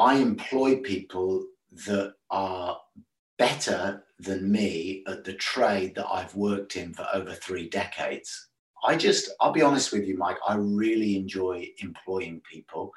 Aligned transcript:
I 0.00 0.14
employ 0.14 0.76
people 0.76 1.44
that 1.86 2.14
are 2.30 2.78
better 3.38 4.02
than 4.18 4.50
me 4.50 5.04
at 5.06 5.24
the 5.24 5.34
trade 5.34 5.94
that 5.96 6.06
I've 6.10 6.34
worked 6.34 6.76
in 6.76 6.94
for 6.94 7.06
over 7.12 7.34
three 7.34 7.68
decades. 7.68 8.48
I 8.82 8.96
just, 8.96 9.30
I'll 9.42 9.52
be 9.52 9.60
honest 9.60 9.92
with 9.92 10.06
you, 10.06 10.16
Mike, 10.16 10.38
I 10.48 10.54
really 10.54 11.16
enjoy 11.16 11.68
employing 11.80 12.40
people. 12.50 12.94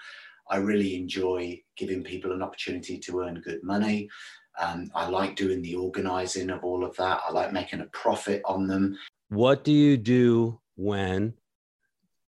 I 0.50 0.58
really 0.58 0.96
enjoy 0.96 1.62
giving 1.76 2.06
people 2.06 2.32
an 2.32 2.42
opportunity 2.42 2.98
to 3.00 3.20
earn 3.20 3.42
good 3.42 3.64
money. 3.64 4.10
Um, 4.58 4.90
I 4.96 5.10
like 5.10 5.36
doing 5.36 5.62
the 5.62 5.76
organizing 5.76 6.50
of 6.52 6.64
all 6.64 6.86
of 6.86 6.96
that. 6.96 7.20
I 7.28 7.34
like 7.34 7.52
making 7.52 7.82
a 7.82 7.88
profit 7.88 8.42
on 8.46 8.66
them. 8.66 8.98
What 9.28 9.66
do 9.66 9.74
you 9.74 9.98
do 9.98 10.62
when 10.76 11.34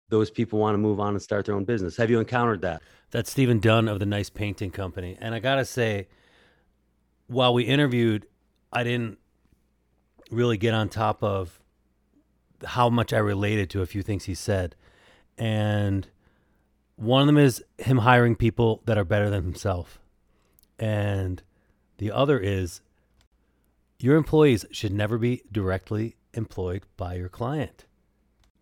those 0.09 0.31
people 0.31 0.59
want 0.59 0.75
to 0.75 0.79
move 0.79 1.01
on 1.01 1.11
and 1.15 1.23
start 1.23 1.47
their 1.47 1.55
own 1.55 1.65
business? 1.65 1.97
Have 1.97 2.11
you 2.11 2.19
encountered 2.19 2.63
that? 2.63 2.83
That's 3.11 3.31
Steven 3.31 3.61
Dunne 3.61 3.89
of 3.89 3.99
the 3.99 4.07
Nice 4.07 4.31
Painting 4.31 4.71
Company. 4.71 5.17
And 5.21 5.35
I 5.35 5.39
got 5.39 5.57
to 5.57 5.65
say, 5.65 6.09
while 7.27 7.55
we 7.55 7.65
interviewed, 7.65 8.27
I 8.73 8.85
didn't 8.85 9.19
really 10.31 10.57
get 10.57 10.75
on 10.75 10.89
top 10.89 11.23
of 11.23 11.61
how 12.65 12.89
much 12.89 13.13
I 13.13 13.19
related 13.19 13.71
to 13.71 13.83
a 13.83 13.87
few 13.87 14.03
things 14.03 14.25
he 14.25 14.35
said. 14.35 14.75
And 15.39 16.09
one 16.97 17.23
of 17.23 17.27
them 17.27 17.39
is 17.39 17.63
him 17.79 17.99
hiring 17.99 18.37
people 18.37 18.83
that 18.87 18.99
are 18.99 19.05
better 19.05 19.31
than 19.31 19.45
himself. 19.45 20.01
And 20.79 21.43
the 21.99 22.11
other 22.11 22.39
is 22.39 22.81
your 23.99 24.17
employees 24.17 24.65
should 24.71 24.93
never 24.93 25.19
be 25.19 25.43
directly 25.51 26.17
employed 26.35 26.83
by 26.97 27.15
your 27.15 27.29
client. 27.29 27.87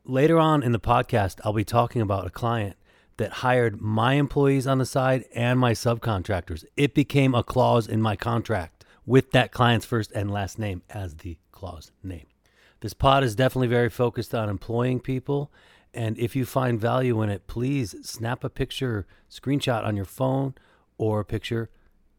Later 0.05 0.41
on 0.41 0.65
in 0.65 0.73
the 0.73 0.81
podcast, 0.81 1.39
I'll 1.45 1.53
be 1.53 1.63
talking 1.63 2.03
about 2.03 2.27
a 2.27 2.31
client 2.31 2.77
that 3.19 3.31
hired 3.35 3.81
my 3.81 4.15
employees 4.15 4.67
on 4.67 4.79
the 4.79 4.85
side 4.85 5.27
and 5.33 5.61
my 5.61 5.73
subcontractors. 5.73 6.65
It 6.77 6.93
became 6.93 7.37
a 7.37 7.45
clause 7.45 7.87
in 7.87 8.03
my 8.03 8.17
contract 8.17 8.85
with 9.07 9.31
that 9.31 9.53
client's 9.53 9.87
first 9.87 10.11
and 10.11 10.29
last 10.29 10.59
name 10.59 10.83
as 10.91 11.15
the 11.15 11.39
clause 11.53 11.93
name. 12.03 12.27
This 12.81 12.95
pod 12.95 13.23
is 13.23 13.37
definitely 13.37 13.69
very 13.69 13.89
focused 13.89 14.35
on 14.35 14.49
employing 14.49 14.99
people. 14.99 15.53
And 15.95 16.19
if 16.19 16.35
you 16.35 16.47
find 16.47 16.81
value 16.81 17.23
in 17.23 17.31
it, 17.31 17.47
please 17.47 17.95
snap 18.03 18.43
a 18.43 18.51
picture, 18.51 19.07
screenshot 19.31 19.85
on 19.85 19.95
your 19.95 20.05
phone, 20.05 20.57
or 20.99 21.21
a 21.21 21.25
picture 21.25 21.71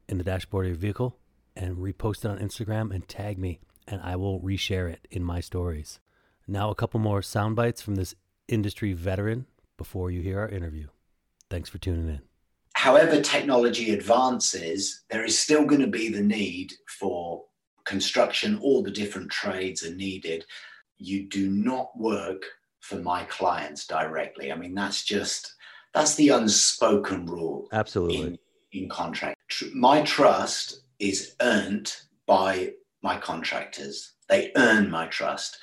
in 0.08 0.18
the 0.18 0.24
dashboard 0.24 0.68
of 0.68 0.72
your 0.72 0.80
vehicle 0.80 1.18
and 1.54 1.76
repost 1.76 2.20
it 2.20 2.32
on 2.32 2.40
Instagram 2.40 2.96
and 2.96 3.10
tag 3.10 3.38
me, 3.38 3.60
and 3.90 4.00
I 4.02 4.16
will 4.16 4.40
reshare 4.40 4.90
it 4.90 5.06
in 5.12 5.22
my 5.22 5.42
stories. 5.42 6.00
Now, 6.48 6.70
a 6.70 6.76
couple 6.76 7.00
more 7.00 7.22
sound 7.22 7.56
bites 7.56 7.82
from 7.82 7.96
this 7.96 8.16
industry 8.48 8.94
veteran 8.94 9.46
before 9.78 10.12
you 10.12 10.22
hear 10.22 10.40
our 10.40 10.50
interview. 10.50 10.88
Thanks 11.50 11.70
for 11.70 11.78
tuning 11.78 12.10
in. 12.10 12.22
However, 12.74 13.22
technology 13.22 13.94
advances, 13.94 15.04
there 15.10 15.24
is 15.24 15.38
still 15.38 15.66
going 15.66 15.82
to 15.82 15.88
be 15.88 16.10
the 16.10 16.22
need 16.22 16.74
for 17.00 17.44
construction, 17.86 18.60
all 18.62 18.84
the 18.84 18.92
different 18.92 19.32
trades 19.32 19.86
are 19.86 19.94
needed. 19.96 20.46
You 20.98 21.28
do 21.28 21.50
not 21.50 21.92
work 21.98 22.44
for 22.80 22.98
my 22.98 23.24
clients 23.26 23.86
directly. 23.88 24.52
I 24.52 24.56
mean, 24.56 24.74
that's 24.74 25.04
just 25.04 25.54
that's 25.94 26.16
the 26.16 26.30
unspoken 26.30 27.26
rule. 27.26 27.68
Absolutely. 27.72 28.22
In, 28.22 28.40
in 28.72 28.90
contract. 28.90 29.38
My 29.74 30.02
trust 30.02 30.82
is 31.00 31.36
earned 31.42 31.96
by 32.26 32.74
my 33.02 33.18
contractors. 33.18 34.14
They 34.28 34.52
earn 34.56 34.90
my 34.90 35.08
trust. 35.08 35.58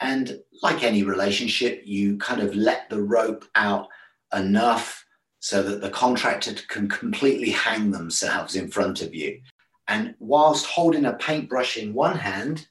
And 0.00 0.40
like 0.62 0.82
any 0.82 1.02
relationship, 1.02 1.82
you 1.84 2.18
kind 2.18 2.40
of 2.40 2.54
let 2.54 2.90
the 2.90 3.02
rope 3.02 3.44
out 3.54 3.88
enough 4.34 5.04
so 5.40 5.62
that 5.62 5.80
the 5.80 5.90
contractor 5.90 6.54
can 6.68 6.88
completely 6.88 7.50
hang 7.50 7.90
themselves 7.90 8.56
in 8.56 8.68
front 8.68 9.00
of 9.02 9.14
you. 9.14 9.40
And 9.88 10.14
whilst 10.18 10.66
holding 10.66 11.04
a 11.04 11.12
paintbrush 11.12 11.76
in 11.76 11.94
one 11.94 12.18
hand, 12.18 12.68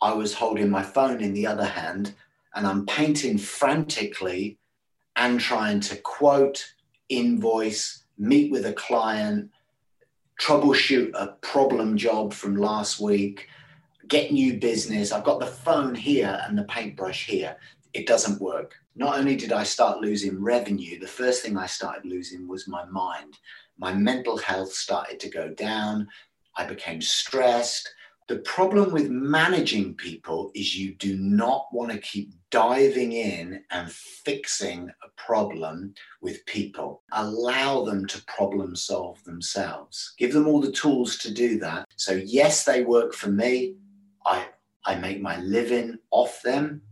I 0.00 0.14
was 0.14 0.34
holding 0.34 0.70
my 0.70 0.82
phone 0.82 1.20
in 1.20 1.34
the 1.34 1.46
other 1.46 1.66
hand, 1.66 2.14
and 2.54 2.66
I'm 2.66 2.86
painting 2.86 3.36
frantically 3.36 4.58
and 5.16 5.38
trying 5.38 5.80
to 5.80 5.96
quote, 5.96 6.72
invoice, 7.10 8.04
meet 8.16 8.50
with 8.50 8.64
a 8.64 8.72
client, 8.72 9.50
troubleshoot 10.40 11.10
a 11.14 11.36
problem 11.42 11.98
job 11.98 12.32
from 12.32 12.56
last 12.56 12.98
week, 12.98 13.48
get 14.10 14.32
new 14.32 14.58
business. 14.58 15.12
I've 15.12 15.24
got 15.24 15.40
the 15.40 15.46
phone 15.46 15.94
here 15.94 16.42
and 16.46 16.58
the 16.58 16.64
paintbrush 16.64 17.26
here. 17.26 17.56
It 17.94 18.06
doesn't 18.06 18.40
work. 18.40 18.74
Not 18.96 19.18
only 19.18 19.36
did 19.36 19.52
I 19.52 19.62
start 19.62 20.00
losing 20.00 20.42
revenue, 20.42 20.98
the 20.98 21.06
first 21.06 21.42
thing 21.42 21.56
I 21.56 21.66
started 21.66 22.04
losing 22.04 22.46
was 22.46 22.68
my 22.68 22.84
mind. 22.86 23.38
My 23.78 23.94
mental 23.94 24.36
health 24.36 24.72
started 24.72 25.18
to 25.20 25.30
go 25.30 25.48
down. 25.50 26.08
I 26.56 26.66
became 26.66 27.00
stressed. 27.00 27.88
The 28.28 28.38
problem 28.38 28.92
with 28.92 29.10
managing 29.10 29.94
people 29.94 30.52
is 30.54 30.76
you 30.76 30.94
do 30.94 31.16
not 31.16 31.66
want 31.72 31.90
to 31.90 31.98
keep 31.98 32.32
diving 32.50 33.12
in 33.12 33.62
and 33.70 33.90
fixing 33.90 34.88
a 34.88 35.08
problem 35.16 35.94
with 36.20 36.44
people. 36.46 37.02
Allow 37.12 37.84
them 37.84 38.06
to 38.06 38.24
problem 38.26 38.76
solve 38.76 39.22
themselves. 39.24 40.14
Give 40.18 40.32
them 40.32 40.46
all 40.46 40.60
the 40.60 40.72
tools 40.72 41.16
to 41.18 41.32
do 41.32 41.58
that. 41.60 41.86
So, 41.96 42.12
yes, 42.12 42.64
they 42.64 42.84
work 42.84 43.14
for 43.14 43.30
me. 43.30 43.74
I, 44.30 44.46
I 44.86 44.94
make 44.96 45.20
my 45.20 45.38
living 45.40 45.98
off 46.10 46.40
them, 46.42 46.82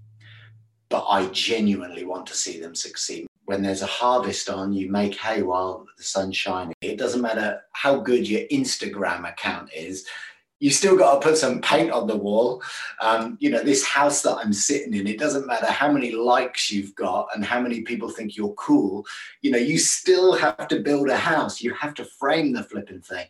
but 0.89 1.07
I 1.09 1.27
genuinely 1.29 2.05
want 2.05 2.27
to 2.27 2.35
see 2.35 2.61
them 2.61 2.75
succeed. 2.75 3.27
When 3.45 3.63
there's 3.63 3.83
a 3.83 3.87
harvest 3.87 4.51
on, 4.51 4.73
you 4.73 4.91
make 4.91 5.15
hay 5.15 5.43
while 5.43 5.87
the 5.97 6.03
sun's 6.03 6.37
shining. 6.37 6.75
It 6.83 6.99
doesn't 6.99 7.23
matter 7.23 7.63
how 7.73 8.01
good 8.01 8.29
your 8.29 8.43
Instagram 8.53 9.29
account 9.29 9.71
is, 9.75 10.07
you 10.61 10.71
still 10.71 10.97
got 10.97 11.15
to 11.15 11.29
put 11.29 11.39
some 11.39 11.61
paint 11.61 11.91
on 11.91 12.07
the 12.07 12.17
wall. 12.17 12.63
Um, 13.01 13.37
you 13.41 13.51
know, 13.51 13.63
this 13.63 13.87
house 13.87 14.23
that 14.23 14.37
I'm 14.37 14.53
sitting 14.53 14.93
in, 14.93 15.07
it 15.07 15.19
doesn't 15.19 15.47
matter 15.47 15.67
how 15.67 15.91
many 15.91 16.11
likes 16.11 16.71
you've 16.71 16.95
got 16.97 17.29
and 17.35 17.45
how 17.45 17.61
many 17.61 17.83
people 17.83 18.11
think 18.11 18.37
you're 18.37 18.55
cool. 18.55 19.07
You 19.43 19.53
know, 19.53 19.59
you 19.59 19.79
still 19.79 20.35
have 20.35 20.69
to 20.69 20.81
build 20.81 21.09
a 21.09 21.17
house. 21.17 21.61
You 21.61 21.75
have 21.75 21.95
to 21.95 22.05
frame 22.05 22.53
the 22.53 22.65
flipping 22.65 23.01
thing. 23.01 23.27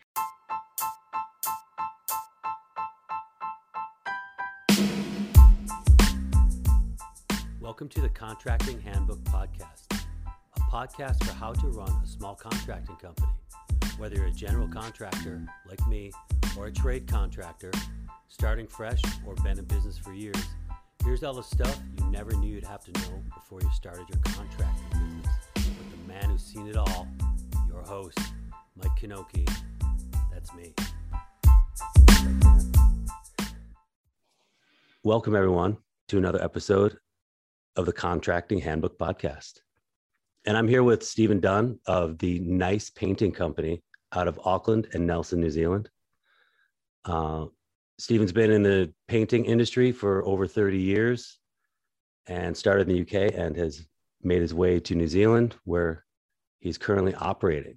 Welcome 7.78 7.90
to 7.90 8.00
the 8.00 8.08
Contracting 8.08 8.80
Handbook 8.80 9.22
Podcast, 9.22 9.84
a 9.92 10.60
podcast 10.62 11.24
for 11.24 11.32
how 11.32 11.52
to 11.52 11.68
run 11.68 11.88
a 12.02 12.06
small 12.08 12.34
contracting 12.34 12.96
company. 12.96 13.30
Whether 13.98 14.16
you're 14.16 14.26
a 14.26 14.32
general 14.32 14.66
contractor 14.66 15.46
like 15.64 15.86
me 15.86 16.10
or 16.58 16.66
a 16.66 16.72
trade 16.72 17.06
contractor, 17.06 17.70
starting 18.26 18.66
fresh 18.66 19.00
or 19.24 19.36
been 19.44 19.60
in 19.60 19.64
business 19.66 19.96
for 19.96 20.12
years, 20.12 20.42
here's 21.04 21.22
all 21.22 21.34
the 21.34 21.42
stuff 21.44 21.78
you 22.00 22.10
never 22.10 22.32
knew 22.32 22.52
you'd 22.52 22.64
have 22.64 22.82
to 22.82 22.90
know 23.00 23.22
before 23.32 23.60
you 23.60 23.70
started 23.70 24.08
your 24.08 24.18
contracting 24.24 24.88
business. 24.90 25.36
With 25.54 25.90
the 25.92 26.12
man 26.12 26.30
who's 26.30 26.42
seen 26.42 26.66
it 26.66 26.76
all, 26.76 27.06
your 27.68 27.82
host, 27.82 28.18
Mike 28.74 28.90
Knoche. 29.02 29.48
That's 30.32 30.52
me. 30.52 30.74
Welcome, 35.04 35.36
everyone, 35.36 35.76
to 36.08 36.18
another 36.18 36.42
episode 36.42 36.98
of 37.78 37.86
the 37.86 37.92
Contracting 37.92 38.58
Handbook 38.58 38.98
Podcast. 38.98 39.60
And 40.44 40.56
I'm 40.56 40.66
here 40.66 40.82
with 40.82 41.04
Steven 41.04 41.38
Dunne 41.38 41.78
of 41.86 42.18
the 42.18 42.40
Nice 42.40 42.90
Painting 42.90 43.30
Company 43.30 43.84
out 44.12 44.26
of 44.26 44.40
Auckland 44.44 44.88
and 44.92 45.06
Nelson, 45.06 45.40
New 45.40 45.50
Zealand. 45.50 45.88
Uh, 47.04 47.46
Steven's 47.96 48.32
been 48.32 48.50
in 48.50 48.64
the 48.64 48.92
painting 49.06 49.44
industry 49.44 49.92
for 49.92 50.26
over 50.26 50.44
30 50.48 50.76
years 50.76 51.38
and 52.26 52.56
started 52.56 52.88
in 52.88 52.96
the 52.96 53.02
UK 53.02 53.32
and 53.32 53.56
has 53.56 53.86
made 54.24 54.42
his 54.42 54.52
way 54.52 54.80
to 54.80 54.96
New 54.96 55.06
Zealand, 55.06 55.54
where 55.62 56.04
he's 56.58 56.78
currently 56.78 57.14
operating. 57.14 57.76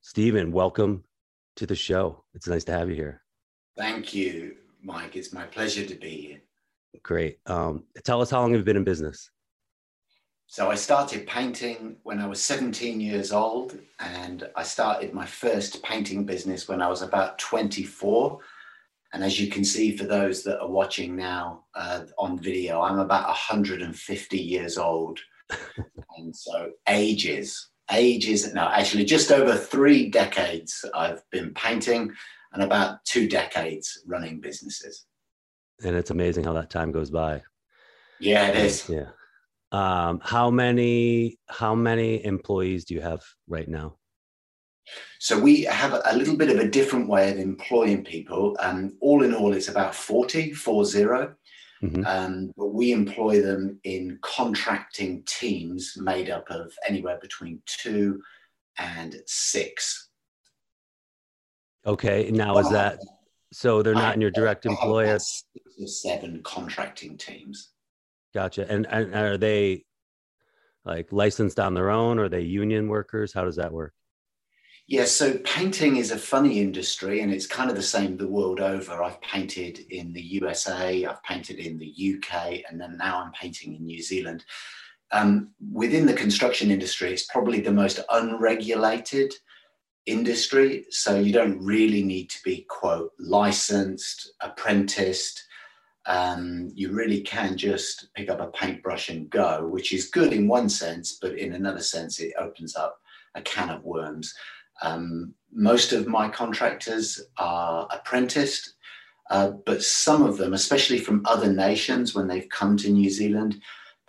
Steven, 0.00 0.50
welcome 0.50 1.04
to 1.56 1.66
the 1.66 1.76
show. 1.76 2.24
It's 2.32 2.48
nice 2.48 2.64
to 2.64 2.72
have 2.72 2.88
you 2.88 2.96
here. 2.96 3.22
Thank 3.76 4.14
you, 4.14 4.56
Mike. 4.82 5.14
It's 5.14 5.34
my 5.34 5.44
pleasure 5.44 5.84
to 5.84 5.94
be 5.94 6.22
here. 6.22 6.40
Great. 7.02 7.38
Um, 7.46 7.84
tell 8.04 8.20
us 8.20 8.30
how 8.30 8.40
long 8.40 8.52
you've 8.52 8.64
been 8.64 8.76
in 8.76 8.84
business. 8.84 9.30
So 10.46 10.70
I 10.70 10.74
started 10.74 11.26
painting 11.26 11.96
when 12.02 12.20
I 12.20 12.26
was 12.26 12.42
17 12.42 13.00
years 13.00 13.32
old, 13.32 13.78
and 14.00 14.46
I 14.54 14.62
started 14.62 15.14
my 15.14 15.24
first 15.24 15.82
painting 15.82 16.26
business 16.26 16.68
when 16.68 16.82
I 16.82 16.88
was 16.88 17.00
about 17.00 17.38
24. 17.38 18.38
And 19.14 19.24
as 19.24 19.40
you 19.40 19.48
can 19.48 19.64
see, 19.64 19.96
for 19.96 20.04
those 20.04 20.42
that 20.44 20.60
are 20.60 20.68
watching 20.68 21.16
now 21.16 21.64
uh, 21.74 22.02
on 22.18 22.38
video, 22.38 22.82
I'm 22.82 22.98
about 22.98 23.28
150 23.28 24.38
years 24.38 24.76
old. 24.76 25.18
and 26.18 26.36
so 26.36 26.72
ages, 26.86 27.70
ages, 27.90 28.52
no, 28.52 28.68
actually 28.68 29.04
just 29.04 29.32
over 29.32 29.56
three 29.56 30.10
decades 30.10 30.84
I've 30.94 31.22
been 31.30 31.54
painting 31.54 32.12
and 32.52 32.62
about 32.62 33.04
two 33.04 33.28
decades 33.28 34.02
running 34.06 34.40
businesses. 34.40 35.06
And 35.84 35.96
it's 35.96 36.10
amazing 36.10 36.44
how 36.44 36.52
that 36.54 36.70
time 36.70 36.92
goes 36.92 37.10
by. 37.10 37.42
Yeah, 38.20 38.48
it 38.48 38.56
is. 38.56 38.88
Yeah. 38.88 39.08
Um, 39.72 40.20
how 40.22 40.50
many 40.50 41.38
how 41.48 41.74
many 41.74 42.24
employees 42.24 42.84
do 42.84 42.94
you 42.94 43.00
have 43.00 43.22
right 43.48 43.68
now? 43.68 43.96
So 45.18 45.38
we 45.38 45.62
have 45.62 46.00
a 46.04 46.16
little 46.16 46.36
bit 46.36 46.50
of 46.50 46.58
a 46.58 46.68
different 46.68 47.08
way 47.08 47.30
of 47.30 47.38
employing 47.38 48.04
people. 48.04 48.56
Um, 48.60 48.96
all 49.00 49.22
in 49.22 49.34
all, 49.34 49.54
it's 49.54 49.68
about 49.68 49.94
40, 49.94 50.52
40. 50.52 50.98
Mm-hmm. 51.82 52.04
Um, 52.06 52.52
but 52.56 52.68
we 52.68 52.92
employ 52.92 53.40
them 53.40 53.80
in 53.84 54.18
contracting 54.22 55.22
teams 55.26 55.94
made 55.96 56.30
up 56.30 56.48
of 56.50 56.72
anywhere 56.88 57.18
between 57.20 57.60
two 57.66 58.20
and 58.78 59.16
six. 59.26 60.10
Okay. 61.86 62.30
Now, 62.30 62.58
is 62.58 62.70
that 62.70 62.98
so? 63.52 63.82
They're 63.82 63.94
not 63.94 64.14
in 64.14 64.20
your 64.20 64.30
direct 64.30 64.66
or 64.66 65.86
seven 65.86 66.42
contracting 66.42 67.16
teams. 67.16 67.70
Gotcha. 68.34 68.70
And, 68.70 68.86
and 68.90 69.14
are 69.14 69.38
they 69.38 69.84
like 70.84 71.12
licensed 71.12 71.60
on 71.60 71.74
their 71.74 71.90
own? 71.90 72.18
Or 72.18 72.24
are 72.24 72.28
they 72.28 72.40
union 72.40 72.88
workers? 72.88 73.32
How 73.32 73.44
does 73.44 73.56
that 73.56 73.72
work? 73.72 73.92
Yeah, 74.88 75.04
so 75.04 75.38
painting 75.38 75.96
is 75.96 76.10
a 76.10 76.18
funny 76.18 76.60
industry 76.60 77.20
and 77.20 77.32
it's 77.32 77.46
kind 77.46 77.70
of 77.70 77.76
the 77.76 77.82
same 77.82 78.16
the 78.16 78.26
world 78.26 78.60
over. 78.60 79.02
I've 79.02 79.20
painted 79.20 79.78
in 79.90 80.12
the 80.12 80.20
USA, 80.20 81.04
I've 81.04 81.22
painted 81.22 81.58
in 81.58 81.78
the 81.78 82.16
UK, 82.16 82.62
and 82.68 82.80
then 82.80 82.96
now 82.98 83.22
I'm 83.22 83.32
painting 83.32 83.76
in 83.76 83.86
New 83.86 84.02
Zealand. 84.02 84.44
Um, 85.12 85.50
within 85.72 86.04
the 86.04 86.14
construction 86.14 86.70
industry, 86.70 87.12
it's 87.12 87.26
probably 87.26 87.60
the 87.60 87.72
most 87.72 88.00
unregulated 88.10 89.32
industry. 90.06 90.86
So 90.90 91.18
you 91.18 91.32
don't 91.32 91.58
really 91.62 92.02
need 92.02 92.30
to 92.30 92.38
be, 92.44 92.66
quote, 92.68 93.12
licensed, 93.18 94.32
apprenticed. 94.40 95.44
Um, 96.06 96.70
you 96.74 96.92
really 96.92 97.20
can 97.20 97.56
just 97.56 98.08
pick 98.14 98.28
up 98.28 98.40
a 98.40 98.48
paintbrush 98.48 99.08
and 99.08 99.30
go, 99.30 99.68
which 99.68 99.92
is 99.92 100.10
good 100.10 100.32
in 100.32 100.48
one 100.48 100.68
sense, 100.68 101.18
but 101.20 101.38
in 101.38 101.52
another 101.52 101.80
sense, 101.80 102.18
it 102.18 102.32
opens 102.38 102.74
up 102.74 102.98
a 103.34 103.42
can 103.42 103.70
of 103.70 103.84
worms. 103.84 104.34
Um, 104.82 105.34
most 105.52 105.92
of 105.92 106.08
my 106.08 106.28
contractors 106.28 107.20
are 107.38 107.86
apprenticed, 107.90 108.74
uh, 109.30 109.52
but 109.64 109.82
some 109.82 110.22
of 110.22 110.36
them, 110.38 110.54
especially 110.54 110.98
from 110.98 111.22
other 111.24 111.52
nations, 111.52 112.14
when 112.14 112.26
they've 112.26 112.48
come 112.48 112.76
to 112.78 112.90
New 112.90 113.08
Zealand, 113.08 113.60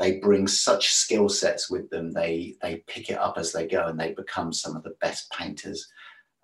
they 0.04 0.20
bring 0.20 0.48
such 0.48 0.92
skill 0.92 1.30
sets 1.30 1.70
with 1.70 1.90
them. 1.90 2.12
They 2.12 2.56
they 2.62 2.84
pick 2.88 3.10
it 3.10 3.18
up 3.18 3.38
as 3.38 3.54
they 3.54 3.68
go, 3.68 3.88
and 3.88 3.98
they 3.98 4.14
become 4.14 4.52
some 4.52 4.76
of 4.76 4.84
the 4.84 4.96
best 5.00 5.32
painters 5.32 5.88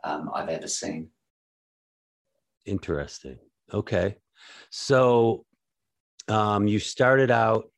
um, 0.05 0.29
I've 0.33 0.47
ever 0.47 0.67
seen. 0.67 1.09
Interesting. 2.65 3.37
Okay, 3.73 4.15
so 4.69 5.45
um, 6.29 6.67
you 6.67 6.79
started 6.79 7.31
out 7.31 7.69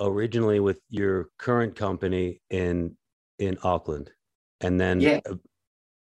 originally 0.00 0.60
with 0.60 0.80
your 0.88 1.28
current 1.38 1.76
company 1.76 2.40
in 2.48 2.96
in 3.38 3.58
Auckland 3.62 4.10
and 4.62 4.80
then 4.80 5.00
yeah. 5.00 5.20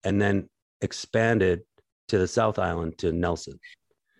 and 0.04 0.20
then 0.22 0.48
expanded 0.80 1.60
to 2.08 2.18
the 2.18 2.26
South 2.26 2.58
Island 2.58 2.96
to 2.98 3.12
Nelson. 3.12 3.58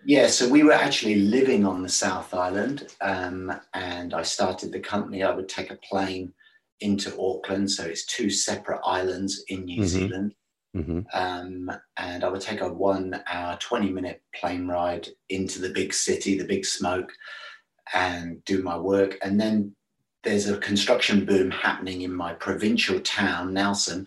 Yeah, 0.04 0.26
so 0.26 0.48
we 0.48 0.62
were 0.62 0.72
actually 0.72 1.16
living 1.16 1.64
on 1.64 1.82
the 1.82 1.88
South 1.88 2.34
Island, 2.34 2.88
um, 3.00 3.52
and 3.72 4.14
I 4.14 4.22
started 4.22 4.72
the 4.72 4.80
company. 4.80 5.22
I 5.22 5.34
would 5.34 5.48
take 5.48 5.70
a 5.70 5.78
plane 5.88 6.32
into 6.80 7.16
Auckland, 7.20 7.70
so 7.70 7.84
it's 7.84 8.06
two 8.06 8.28
separate 8.28 8.80
islands 8.84 9.44
in 9.48 9.64
New 9.64 9.82
mm-hmm. 9.82 9.86
Zealand. 9.86 10.34
Mm-hmm. 10.76 11.00
Um, 11.12 11.70
and 11.98 12.24
I 12.24 12.28
would 12.28 12.40
take 12.40 12.62
a 12.62 12.72
one 12.72 13.22
hour, 13.28 13.56
20 13.60 13.90
minute 13.90 14.22
plane 14.34 14.66
ride 14.66 15.08
into 15.28 15.60
the 15.60 15.68
big 15.68 15.92
city, 15.92 16.36
the 16.36 16.46
big 16.46 16.64
smoke, 16.64 17.12
and 17.94 18.42
do 18.44 18.62
my 18.62 18.76
work. 18.76 19.18
And 19.22 19.40
then 19.40 19.76
there's 20.24 20.48
a 20.48 20.58
construction 20.58 21.24
boom 21.24 21.50
happening 21.50 22.02
in 22.02 22.12
my 22.12 22.32
provincial 22.32 23.00
town, 23.00 23.52
Nelson. 23.52 24.06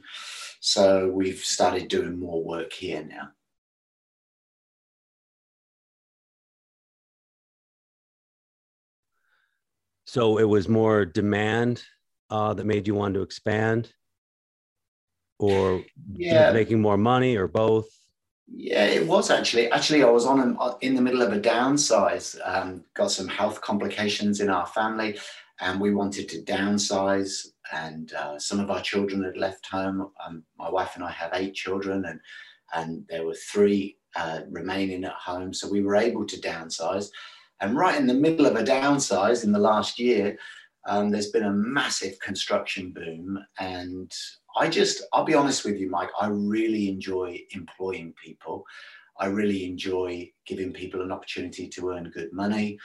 So 0.60 1.10
we've 1.10 1.40
started 1.40 1.88
doing 1.88 2.20
more 2.20 2.44
work 2.44 2.74
here 2.74 3.04
now. 3.04 3.30
So 10.16 10.38
it 10.38 10.48
was 10.48 10.70
more 10.70 11.04
demand 11.04 11.84
uh, 12.30 12.54
that 12.54 12.66
made 12.66 12.88
you 12.88 12.96
want 12.96 13.16
to 13.16 13.22
expand, 13.22 13.92
or 15.40 15.84
yeah. 16.14 16.54
making 16.54 16.80
more 16.82 16.96
money, 16.96 17.36
or 17.36 17.50
both. 17.50 17.90
Yeah, 18.48 18.86
it 18.86 19.06
was 19.06 19.30
actually. 19.30 19.70
Actually, 19.72 20.04
I 20.04 20.10
was 20.10 20.26
on 20.26 20.40
an, 20.40 20.58
in 20.80 20.96
the 20.96 21.02
middle 21.02 21.22
of 21.22 21.34
a 21.34 21.40
downsize. 21.42 22.40
Um, 22.46 22.86
got 22.94 23.12
some 23.12 23.28
health 23.28 23.60
complications 23.60 24.40
in 24.40 24.50
our 24.50 24.66
family, 24.68 25.20
and 25.60 25.82
we 25.82 25.94
wanted 25.94 26.30
to 26.30 26.44
downsize. 26.44 27.48
And 27.74 28.14
uh, 28.14 28.40
some 28.40 28.62
of 28.62 28.72
our 28.72 28.82
children 28.82 29.22
had 29.22 29.36
left 29.36 29.66
home. 29.66 30.12
Um, 30.26 30.44
my 30.58 30.70
wife 30.70 30.92
and 30.96 31.04
I 31.04 31.12
have 31.12 31.32
eight 31.34 31.56
children, 31.56 32.06
and 32.06 32.22
and 32.74 33.04
there 33.10 33.26
were 33.26 33.36
three 33.52 33.98
uh, 34.16 34.44
remaining 34.50 35.04
at 35.04 35.12
home. 35.12 35.54
So 35.54 35.68
we 35.68 35.84
were 35.84 35.98
able 35.98 36.26
to 36.26 36.40
downsize. 36.40 37.10
And 37.62 37.78
right 37.78 38.00
in 38.00 38.08
the 38.08 38.14
middle 38.14 38.46
of 38.46 38.56
a 38.56 38.64
downsize 38.64 39.44
in 39.44 39.52
the 39.52 39.60
last 39.60 40.00
year, 40.00 40.38
um, 40.88 41.10
there's 41.10 41.32
been 41.32 41.46
a 41.46 41.52
massive 41.52 42.20
construction 42.20 42.92
boom. 42.92 43.40
And 43.60 44.12
I 44.58 44.70
just, 44.70 45.04
I'll 45.14 45.24
be 45.24 45.34
honest 45.34 45.66
with 45.66 45.78
you, 45.78 45.90
Mike, 45.90 46.10
I 46.20 46.28
really 46.28 46.90
enjoy 46.90 47.40
employing 47.52 48.14
people. 48.24 48.64
I 49.20 49.28
really 49.28 49.66
enjoy 49.66 50.32
giving 50.46 50.74
people 50.74 51.02
an 51.02 51.12
opportunity 51.12 51.68
to 51.70 51.90
earn 51.92 52.12
good 52.14 52.34
money. 52.34 52.78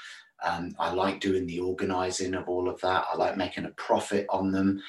Um, 0.42 0.74
I 0.78 0.92
like 0.92 1.20
doing 1.20 1.46
the 1.46 1.60
organizing 1.60 2.34
of 2.34 2.48
all 2.48 2.68
of 2.68 2.80
that. 2.80 3.04
I 3.12 3.16
like 3.16 3.36
making 3.36 3.66
a 3.66 3.70
profit 3.70 4.26
on 4.30 4.52
them. 4.52 4.80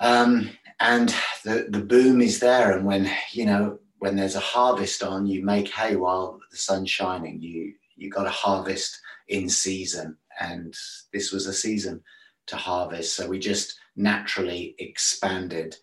Um, 0.00 0.50
and 0.80 1.14
the, 1.44 1.68
the 1.70 1.80
boom 1.80 2.20
is 2.20 2.40
there. 2.40 2.76
And 2.76 2.84
when, 2.84 3.10
you 3.30 3.46
know, 3.46 3.78
when 3.98 4.16
there's 4.16 4.34
a 4.34 4.40
harvest 4.40 5.02
on, 5.02 5.26
you 5.26 5.44
make 5.44 5.68
hay 5.68 5.96
while 5.96 6.40
the 6.50 6.56
sun's 6.56 6.90
shining. 6.90 7.40
You, 7.40 7.72
you 8.02 8.10
got 8.10 8.24
to 8.24 8.30
harvest 8.30 9.00
in 9.28 9.48
season. 9.48 10.16
And 10.40 10.74
this 11.12 11.32
was 11.32 11.46
a 11.46 11.52
season 11.52 12.02
to 12.48 12.56
harvest. 12.56 13.14
So 13.14 13.28
we 13.28 13.38
just 13.38 13.78
naturally 13.96 14.74
expanded. 14.78 15.76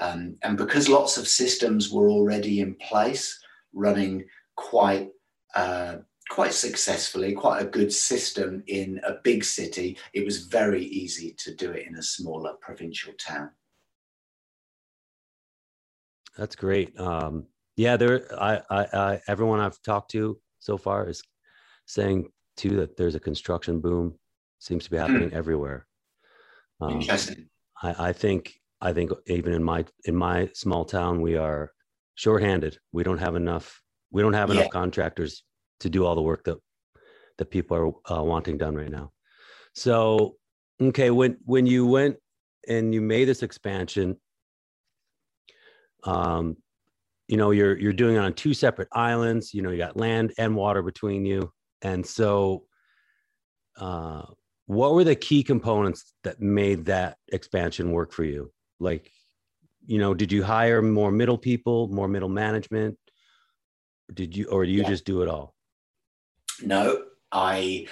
Um, 0.00 0.36
and 0.42 0.56
because 0.56 0.88
lots 0.88 1.18
of 1.18 1.28
systems 1.28 1.90
were 1.90 2.08
already 2.08 2.60
in 2.60 2.74
place, 2.76 3.38
running 3.72 4.24
quite 4.56 5.10
uh, 5.54 5.96
quite 6.30 6.52
successfully, 6.52 7.32
quite 7.32 7.62
a 7.62 7.68
good 7.68 7.92
system 7.92 8.62
in 8.66 9.00
a 9.06 9.14
big 9.24 9.42
city, 9.42 9.96
it 10.12 10.26
was 10.26 10.44
very 10.44 10.84
easy 10.84 11.34
to 11.38 11.54
do 11.54 11.70
it 11.72 11.86
in 11.86 11.96
a 11.96 12.02
smaller 12.02 12.52
provincial 12.60 13.14
town. 13.14 13.50
That's 16.36 16.54
great. 16.54 16.98
Um, 17.00 17.46
yeah, 17.76 17.96
there. 17.96 18.26
I, 18.40 18.60
I, 18.70 18.86
I, 18.92 19.20
everyone 19.26 19.60
I've 19.60 19.80
talked 19.82 20.10
to 20.12 20.38
so 20.58 20.76
far 20.76 21.08
is 21.08 21.22
saying 21.88 22.30
too 22.56 22.76
that 22.76 22.96
there's 22.96 23.16
a 23.16 23.20
construction 23.20 23.80
boom. 23.80 24.14
Seems 24.60 24.84
to 24.84 24.90
be 24.90 24.96
hmm. 24.96 25.02
happening 25.02 25.30
mm. 25.30 25.34
everywhere. 25.34 25.86
Um, 26.80 27.00
Interesting. 27.00 27.48
I, 27.82 28.08
I 28.08 28.12
think. 28.12 28.54
I 28.80 28.92
think 28.92 29.10
even 29.26 29.54
in 29.54 29.64
my 29.64 29.84
in 30.04 30.14
my 30.14 30.50
small 30.54 30.84
town, 30.84 31.20
we 31.20 31.36
are 31.36 31.72
shorthanded. 32.14 32.78
We 32.92 33.02
don't 33.02 33.18
have 33.18 33.34
enough. 33.34 33.82
We 34.12 34.22
don't 34.22 34.34
have 34.34 34.50
enough 34.50 34.66
yeah. 34.66 34.70
contractors 34.70 35.42
to 35.80 35.90
do 35.90 36.06
all 36.06 36.14
the 36.14 36.22
work 36.22 36.44
that 36.44 36.58
that 37.38 37.50
people 37.50 37.76
are 37.76 38.18
uh, 38.18 38.22
wanting 38.22 38.58
done 38.58 38.76
right 38.76 38.90
now. 38.90 39.10
So, 39.74 40.36
okay, 40.80 41.10
when 41.10 41.38
when 41.44 41.66
you 41.66 41.86
went 41.86 42.18
and 42.68 42.94
you 42.94 43.00
made 43.00 43.26
this 43.26 43.42
expansion, 43.42 44.16
um, 46.04 46.56
you 47.26 47.36
know 47.36 47.50
you're 47.50 47.76
you're 47.78 47.92
doing 47.92 48.16
it 48.16 48.20
on 48.20 48.32
two 48.32 48.54
separate 48.54 48.88
islands. 48.92 49.54
You 49.54 49.62
know 49.62 49.70
you 49.70 49.78
got 49.78 49.96
land 49.96 50.34
and 50.38 50.54
water 50.54 50.82
between 50.82 51.24
you, 51.24 51.52
and 51.82 52.04
so, 52.06 52.64
uh, 53.76 54.22
what 54.66 54.94
were 54.94 55.04
the 55.04 55.16
key 55.16 55.42
components 55.42 56.12
that 56.24 56.40
made 56.40 56.86
that 56.86 57.16
expansion 57.28 57.90
work 57.90 58.12
for 58.12 58.24
you? 58.24 58.52
Like, 58.78 59.10
you 59.86 59.98
know, 59.98 60.12
did 60.12 60.30
you 60.30 60.42
hire 60.42 60.82
more 60.82 61.10
middle 61.10 61.38
people, 61.38 61.88
more 61.88 62.08
middle 62.08 62.28
management? 62.28 62.98
Did 64.12 64.36
you, 64.36 64.46
or 64.46 64.66
do 64.66 64.70
you 64.70 64.82
yeah. 64.82 64.88
just 64.88 65.04
do 65.04 65.22
it 65.22 65.28
all? 65.28 65.54
No, 66.62 67.04
I 67.32 67.86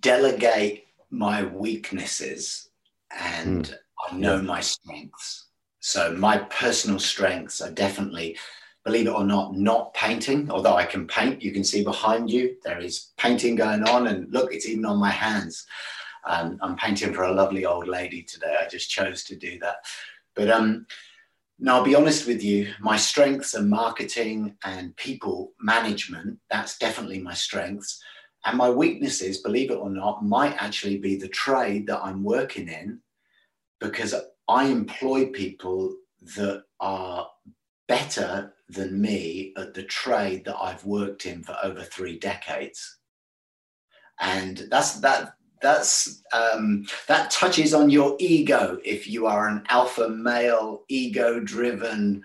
delegate 0.00 0.84
my 1.10 1.44
weaknesses 1.44 2.68
and 3.10 3.64
mm. 3.64 3.74
I 4.10 4.16
know 4.16 4.42
my 4.42 4.60
strengths. 4.60 5.46
So 5.80 6.12
my 6.12 6.38
personal 6.38 6.98
strengths 6.98 7.62
are 7.62 7.70
definitely, 7.70 8.36
believe 8.84 9.06
it 9.06 9.14
or 9.14 9.24
not, 9.24 9.56
not 9.56 9.94
painting. 9.94 10.50
Although 10.50 10.74
I 10.74 10.84
can 10.84 11.06
paint, 11.06 11.42
you 11.42 11.52
can 11.52 11.64
see 11.64 11.84
behind 11.84 12.30
you 12.30 12.56
there 12.64 12.78
is 12.78 13.10
painting 13.16 13.56
going 13.56 13.82
on, 13.84 14.06
and 14.06 14.32
look, 14.32 14.52
it's 14.52 14.66
even 14.66 14.84
on 14.84 14.98
my 14.98 15.10
hands. 15.10 15.66
Um, 16.24 16.58
I'm 16.60 16.76
painting 16.76 17.14
for 17.14 17.24
a 17.24 17.32
lovely 17.32 17.64
old 17.64 17.88
lady 17.88 18.22
today. 18.22 18.56
I 18.60 18.68
just 18.68 18.90
chose 18.90 19.24
to 19.24 19.36
do 19.36 19.58
that. 19.60 19.76
But 20.34 20.50
um, 20.50 20.86
now, 21.58 21.76
I'll 21.76 21.84
be 21.84 21.94
honest 21.94 22.26
with 22.26 22.42
you, 22.42 22.72
my 22.80 22.96
strengths 22.96 23.54
are 23.54 23.62
marketing 23.62 24.56
and 24.64 24.96
people 24.96 25.52
management. 25.60 26.38
That's 26.50 26.78
definitely 26.78 27.20
my 27.20 27.34
strengths. 27.34 28.02
And 28.46 28.56
my 28.56 28.70
weaknesses, 28.70 29.42
believe 29.42 29.70
it 29.70 29.74
or 29.74 29.90
not, 29.90 30.24
might 30.24 30.54
actually 30.54 30.96
be 30.96 31.16
the 31.16 31.28
trade 31.28 31.86
that 31.88 32.00
I'm 32.02 32.24
working 32.24 32.68
in 32.68 33.00
because 33.78 34.14
I 34.48 34.64
employ 34.64 35.26
people 35.26 35.96
that 36.36 36.64
are 36.80 37.28
better 37.88 38.54
than 38.72 39.00
me 39.00 39.52
at 39.56 39.74
the 39.74 39.82
trade 39.84 40.44
that 40.44 40.56
I've 40.56 40.84
worked 40.84 41.26
in 41.26 41.42
for 41.42 41.56
over 41.62 41.82
three 41.82 42.18
decades. 42.18 42.98
And 44.20 44.66
that's 44.70 45.00
that 45.00 45.34
that's 45.62 46.22
um, 46.32 46.86
that 47.08 47.30
touches 47.30 47.74
on 47.74 47.90
your 47.90 48.16
ego. 48.18 48.78
If 48.84 49.06
you 49.06 49.26
are 49.26 49.48
an 49.48 49.64
alpha 49.68 50.08
male 50.08 50.84
ego 50.88 51.40
driven 51.40 52.22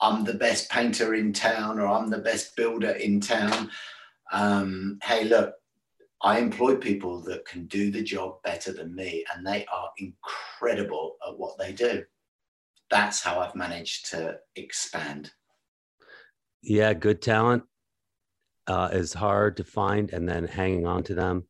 i'm 0.00 0.24
the 0.24 0.34
best 0.34 0.70
painter 0.70 1.14
in 1.14 1.32
town 1.32 1.78
or 1.78 1.86
i'm 1.86 2.08
the 2.08 2.18
best 2.18 2.56
builder 2.56 2.90
in 2.90 3.20
town 3.20 3.70
um, 4.32 4.98
hey 5.02 5.24
look 5.24 5.54
i 6.22 6.38
employ 6.38 6.76
people 6.76 7.20
that 7.22 7.44
can 7.46 7.66
do 7.66 7.90
the 7.90 8.02
job 8.02 8.42
better 8.42 8.72
than 8.72 8.94
me 8.94 9.24
and 9.34 9.46
they 9.46 9.66
are 9.72 9.90
incredible 9.98 11.16
at 11.26 11.38
what 11.38 11.58
they 11.58 11.72
do. 11.72 12.02
That's 12.90 13.22
how 13.22 13.40
i've 13.40 13.54
managed 13.54 14.10
to 14.10 14.38
expand 14.56 15.32
yeah 16.62 16.92
good 16.92 17.20
talent 17.22 17.62
uh, 18.66 18.88
is 18.92 19.12
hard 19.12 19.56
to 19.56 19.64
find 19.64 20.12
and 20.12 20.28
then 20.28 20.46
hanging 20.46 20.86
on 20.86 21.02
to 21.02 21.14
them 21.14 21.44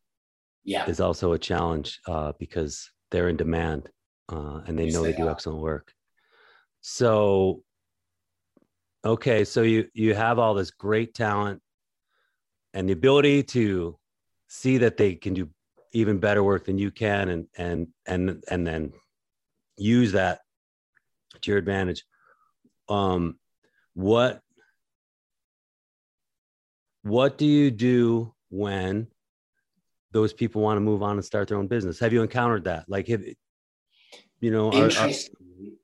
yeah 0.64 0.86
is 0.88 1.00
also 1.00 1.32
a 1.32 1.38
challenge 1.38 2.00
uh, 2.06 2.32
because 2.38 2.90
they're 3.10 3.28
in 3.28 3.36
demand 3.36 3.88
uh, 4.30 4.60
and 4.66 4.78
they 4.78 4.86
Yes, 4.86 4.94
know 4.94 5.02
they, 5.02 5.12
they 5.12 5.16
do 5.18 5.26
are. 5.26 5.30
excellent 5.32 5.60
work. 5.60 5.92
So, 6.80 7.62
okay, 9.04 9.44
so 9.44 9.62
you 9.62 9.88
you 9.92 10.14
have 10.14 10.38
all 10.38 10.54
this 10.54 10.70
great 10.70 11.14
talent 11.14 11.60
and 12.72 12.88
the 12.88 12.92
ability 12.92 13.42
to 13.42 13.98
see 14.48 14.78
that 14.78 14.96
they 14.96 15.14
can 15.14 15.34
do 15.34 15.48
even 15.92 16.18
better 16.18 16.42
work 16.42 16.64
than 16.64 16.78
you 16.78 16.90
can, 16.90 17.28
and 17.28 17.46
and 17.58 17.88
and 18.06 18.42
and 18.48 18.66
then 18.66 18.92
use 19.76 20.12
that 20.12 20.40
to 21.42 21.50
your 21.50 21.58
advantage. 21.58 22.04
Um, 22.88 23.38
what 23.94 24.40
what 27.02 27.38
do 27.38 27.46
you 27.46 27.70
do 27.70 28.34
when 28.50 29.08
those 30.12 30.32
people 30.32 30.62
want 30.62 30.76
to 30.76 30.80
move 30.80 31.02
on 31.02 31.16
and 31.16 31.24
start 31.24 31.48
their 31.48 31.58
own 31.58 31.66
business. 31.66 31.98
Have 31.98 32.12
you 32.12 32.22
encountered 32.22 32.64
that? 32.64 32.88
Like, 32.88 33.08
have, 33.08 33.22
you 34.40 34.50
know, 34.50 34.72
are, 34.72 34.90
are, 34.90 35.10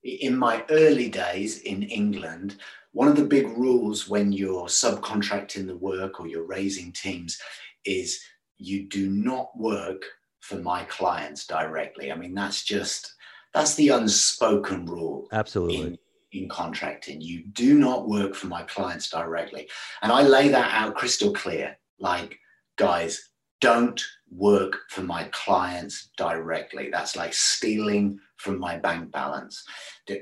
in 0.03 0.37
my 0.37 0.65
early 0.71 1.09
days 1.09 1.61
in 1.61 1.83
England, 1.85 2.57
one 2.93 3.09
of 3.09 3.17
the 3.17 3.25
big 3.25 3.47
rules 3.57 4.09
when 4.09 4.33
you're 4.33 4.67
subcontracting 4.67 5.67
the 5.67 5.77
work 5.77 6.19
or 6.19 6.27
you're 6.27 6.47
raising 6.47 6.93
teams 6.93 7.39
is 7.85 8.21
you 8.59 8.89
do 8.89 9.11
not 9.11 9.51
work 9.57 10.03
for 10.41 10.57
my 10.57 10.85
clients 10.85 11.47
directly. 11.47 12.11
I 12.11 12.17
mean, 12.17 12.35
that's 12.35 12.65
just 12.65 13.15
that's 13.53 13.75
the 13.75 13.91
unspoken 13.91 14.87
rule 14.87 15.29
absolutely. 15.33 15.81
in, 15.81 15.99
in 16.37 16.49
contracting. 16.49 17.21
You 17.21 17.43
do 17.53 17.79
not 17.79 18.09
work 18.09 18.35
for 18.35 18.47
my 18.47 18.63
clients 18.63 19.11
directly. 19.11 19.69
And 20.03 20.13
I 20.13 20.23
lay 20.23 20.49
that 20.49 20.73
out 20.73 20.95
crystal 20.95 21.33
clear. 21.33 21.79
Like, 21.99 22.39
guys, 22.77 23.31
don't 23.61 24.03
work 24.31 24.77
for 24.91 25.03
my 25.03 25.25
clients 25.33 26.11
directly. 26.17 26.91
That's 26.91 27.17
like 27.17 27.33
stealing 27.35 28.21
from 28.37 28.59
my 28.59 28.77
bank 28.77 29.13
balance. 29.13 29.65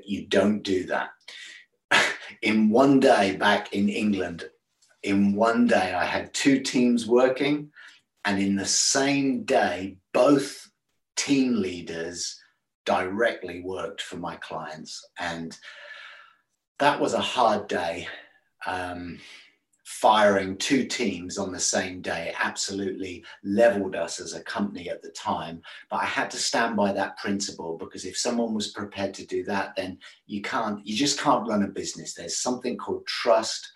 You 0.04 0.26
don't 0.26 0.62
do 0.62 0.86
that. 0.86 1.10
In 2.42 2.70
one 2.70 3.00
day 3.00 3.36
back 3.36 3.72
in 3.72 3.88
England, 3.88 4.44
in 5.02 5.34
one 5.34 5.66
day, 5.66 5.92
I 5.92 6.04
had 6.04 6.32
two 6.32 6.60
teams 6.60 7.06
working, 7.06 7.70
and 8.24 8.40
in 8.40 8.56
the 8.56 8.64
same 8.64 9.44
day, 9.44 9.98
both 10.14 10.70
team 11.14 11.60
leaders 11.60 12.40
directly 12.86 13.60
worked 13.60 14.00
for 14.00 14.16
my 14.16 14.36
clients. 14.36 15.06
And 15.18 15.56
that 16.78 17.00
was 17.00 17.14
a 17.14 17.20
hard 17.20 17.68
day. 17.68 18.06
Um, 18.66 19.18
firing 19.84 20.56
two 20.56 20.86
teams 20.86 21.36
on 21.36 21.52
the 21.52 21.60
same 21.60 22.00
day 22.00 22.32
absolutely 22.40 23.22
leveled 23.42 23.94
us 23.94 24.18
as 24.18 24.32
a 24.32 24.42
company 24.42 24.88
at 24.88 25.02
the 25.02 25.10
time. 25.10 25.60
But 25.90 25.96
I 25.96 26.06
had 26.06 26.30
to 26.30 26.38
stand 26.38 26.74
by 26.74 26.92
that 26.92 27.18
principle 27.18 27.76
because 27.78 28.06
if 28.06 28.16
someone 28.16 28.54
was 28.54 28.72
prepared 28.72 29.12
to 29.14 29.26
do 29.26 29.44
that, 29.44 29.76
then 29.76 29.98
you 30.26 30.40
can't, 30.40 30.84
you 30.86 30.96
just 30.96 31.20
can't 31.20 31.46
run 31.46 31.62
a 31.62 31.68
business. 31.68 32.14
There's 32.14 32.38
something 32.38 32.78
called 32.78 33.06
trust, 33.06 33.70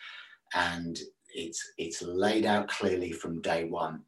and 0.54 0.98
it's 1.34 1.72
it's 1.76 2.02
laid 2.02 2.46
out 2.46 2.68
clearly 2.68 3.12
from 3.12 3.42
day 3.42 3.64
one. 3.64 4.02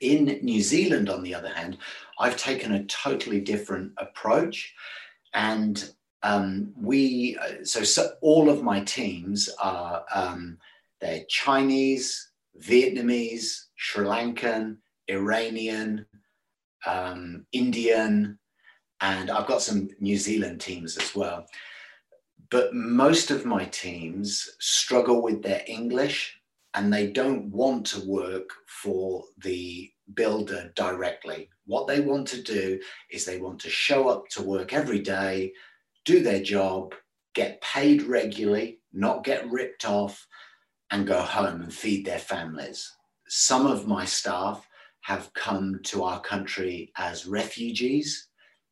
In 0.00 0.38
New 0.42 0.62
Zealand, 0.62 1.10
on 1.10 1.22
the 1.22 1.34
other 1.34 1.50
hand, 1.50 1.76
I've 2.18 2.36
taken 2.36 2.74
a 2.74 2.84
totally 2.86 3.40
different 3.40 3.92
approach, 3.98 4.74
and 5.34 5.92
um, 6.22 6.72
we 6.76 7.36
uh, 7.40 7.64
so, 7.64 7.82
so 7.82 8.10
all 8.20 8.50
of 8.50 8.62
my 8.62 8.80
teams 8.80 9.48
are 9.62 10.04
um, 10.14 10.58
they're 11.00 11.24
Chinese, 11.28 12.30
Vietnamese, 12.60 13.66
Sri 13.76 14.04
Lankan, 14.04 14.78
Iranian, 15.08 16.06
um, 16.86 17.46
Indian, 17.52 18.38
and 19.00 19.30
I've 19.30 19.46
got 19.46 19.62
some 19.62 19.88
New 20.00 20.16
Zealand 20.16 20.60
teams 20.60 20.96
as 20.96 21.14
well. 21.14 21.46
But 22.50 22.74
most 22.74 23.30
of 23.30 23.44
my 23.44 23.66
teams 23.66 24.48
struggle 24.58 25.22
with 25.22 25.42
their 25.42 25.62
English 25.66 26.38
and 26.74 26.92
they 26.92 27.08
don't 27.08 27.50
want 27.50 27.86
to 27.86 28.08
work 28.08 28.50
for 28.66 29.24
the 29.38 29.90
builder 30.14 30.72
directly. 30.74 31.48
What 31.66 31.86
they 31.86 32.00
want 32.00 32.26
to 32.28 32.42
do 32.42 32.80
is 33.10 33.24
they 33.24 33.38
want 33.38 33.60
to 33.60 33.70
show 33.70 34.08
up 34.08 34.28
to 34.30 34.42
work 34.42 34.72
every 34.72 35.00
day, 35.00 35.52
do 36.08 36.22
their 36.22 36.42
job, 36.42 36.94
get 37.34 37.60
paid 37.60 38.00
regularly, 38.02 38.80
not 38.94 39.24
get 39.24 39.48
ripped 39.50 39.84
off, 39.84 40.26
and 40.90 41.06
go 41.06 41.20
home 41.20 41.60
and 41.60 41.72
feed 41.72 42.06
their 42.06 42.18
families. 42.18 42.90
Some 43.28 43.66
of 43.66 43.86
my 43.86 44.06
staff 44.06 44.66
have 45.02 45.30
come 45.34 45.80
to 45.84 46.04
our 46.04 46.18
country 46.22 46.92
as 46.96 47.26
refugees. 47.26 48.28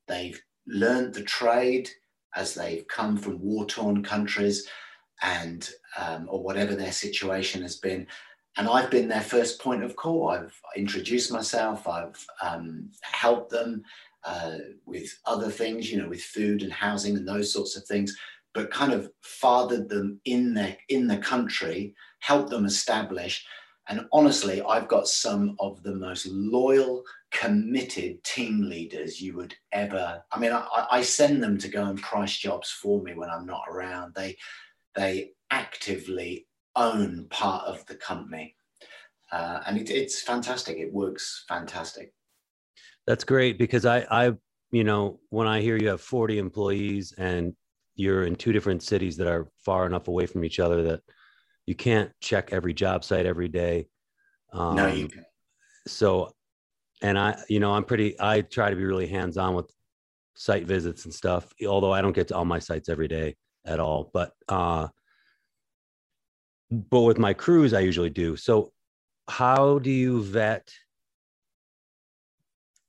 They've 0.09 0.41
learned 0.67 1.13
the 1.13 1.25
trade 1.25 1.91
as 2.35 2.55
they've 2.55 2.89
come 2.89 3.19
from 3.19 3.39
war 3.39 3.67
torn 3.67 4.03
countries 4.03 4.67
and 5.23 5.69
um, 5.99 6.27
or 6.31 6.43
whatever 6.43 6.75
their 6.75 6.93
situation 6.93 7.61
has 7.61 7.77
been. 7.77 8.07
And 8.57 8.67
I've 8.67 8.91
been 8.91 9.09
their 9.09 9.21
first 9.21 9.61
point 9.61 9.85
of 9.85 9.95
call. 9.95 10.31
I've 10.31 10.59
introduced 10.75 11.31
myself, 11.31 11.87
I've 11.87 12.27
um, 12.43 12.91
helped 13.03 13.51
them 13.51 13.83
uh, 14.27 14.59
with 14.85 15.09
other 15.25 15.51
things, 15.51 15.91
you 15.91 16.03
know, 16.03 16.09
with 16.09 16.23
food 16.23 16.63
and 16.63 16.73
housing 16.73 17.17
and 17.17 17.27
those 17.27 17.53
sorts 17.53 17.77
of 17.77 17.85
things 17.85 18.17
but 18.57 18.71
kind 18.71 18.95
of 18.95 19.11
fathered 19.23 19.87
them 19.87 20.19
in 20.25 20.55
their 20.55 20.79
in 20.89 21.07
the 21.07 21.19
country, 21.19 21.95
helped 22.21 22.49
them 22.49 22.65
establish. 22.65 23.45
And 23.89 24.07
honestly, 24.13 24.63
I've 24.63 24.89
got 24.89 25.07
some 25.07 25.57
of 25.61 25.83
the 25.83 25.95
most 25.95 26.27
loyal, 26.27 27.05
committed 27.31 28.25
team 28.25 28.63
leaders 28.63 29.21
you 29.21 29.37
would 29.37 29.55
ever. 29.73 30.25
I 30.33 30.41
mean, 30.41 30.53
I, 30.53 30.87
I 30.91 31.03
send 31.03 31.43
them 31.43 31.59
to 31.59 31.69
go 31.69 31.85
and 31.85 32.01
price 32.01 32.37
jobs 32.39 32.71
for 32.71 33.03
me 33.03 33.13
when 33.13 33.29
I'm 33.29 33.45
not 33.45 33.65
around. 33.71 34.15
They 34.15 34.39
they 34.95 35.33
actively 35.51 36.47
own 36.75 37.27
part 37.29 37.67
of 37.67 37.85
the 37.85 37.97
company, 37.97 38.57
uh, 39.33 39.61
and 39.67 39.77
it, 39.77 39.91
it's 39.91 40.23
fantastic. 40.23 40.79
It 40.79 40.95
works 40.95 41.45
fantastic. 41.47 42.15
That's 43.07 43.25
great 43.25 43.59
because 43.59 43.85
I, 43.85 44.07
I, 44.11 44.33
you 44.71 44.85
know, 44.85 45.21
when 45.31 45.47
I 45.47 45.61
hear 45.61 45.77
you 45.77 45.89
have 45.89 46.01
40 46.01 46.39
employees 46.39 47.13
and 47.17 47.55
you're 47.95 48.25
in 48.25 48.35
two 48.35 48.53
different 48.53 48.83
cities 48.83 49.17
that 49.17 49.29
are 49.29 49.49
far 49.59 49.87
enough 49.87 50.09
away 50.09 50.27
from 50.27 50.45
each 50.45 50.59
other 50.59 50.83
that 50.85 51.01
you 51.67 51.75
can't 51.75 52.11
check 52.21 52.53
every 52.53 52.75
job 52.75 53.05
site 53.05 53.27
every 53.27 53.49
day. 53.49 53.87
Um, 54.53 54.77
no, 54.77 54.87
you 54.89 55.09
can. 55.09 55.25
so, 55.87 56.33
and 57.03 57.19
I, 57.19 57.39
you 57.49 57.61
know, 57.61 57.73
I'm 57.73 57.85
pretty, 57.85 58.17
I 58.21 58.41
try 58.41 58.71
to 58.71 58.77
be 58.77 58.85
really 58.85 59.07
hands 59.07 59.37
on 59.37 59.55
with 59.55 59.71
site 60.35 60.67
visits 60.67 61.05
and 61.05 61.15
stuff, 61.15 61.53
although 61.67 61.93
I 61.93 62.03
don't 62.03 62.15
get 62.15 62.29
to 62.29 62.37
all 62.37 62.45
my 62.45 62.59
sites 62.59 62.89
every 62.89 63.09
day 63.09 63.37
at 63.65 63.81
all. 63.81 64.11
But, 64.13 64.33
uh, 64.49 64.89
but 66.71 67.03
with 67.03 67.19
my 67.19 67.35
crews, 67.35 67.73
I 67.73 67.81
usually 67.81 68.11
do. 68.11 68.37
So, 68.37 68.73
how 69.29 69.79
do 69.81 69.91
you 69.91 70.23
vet 70.23 70.73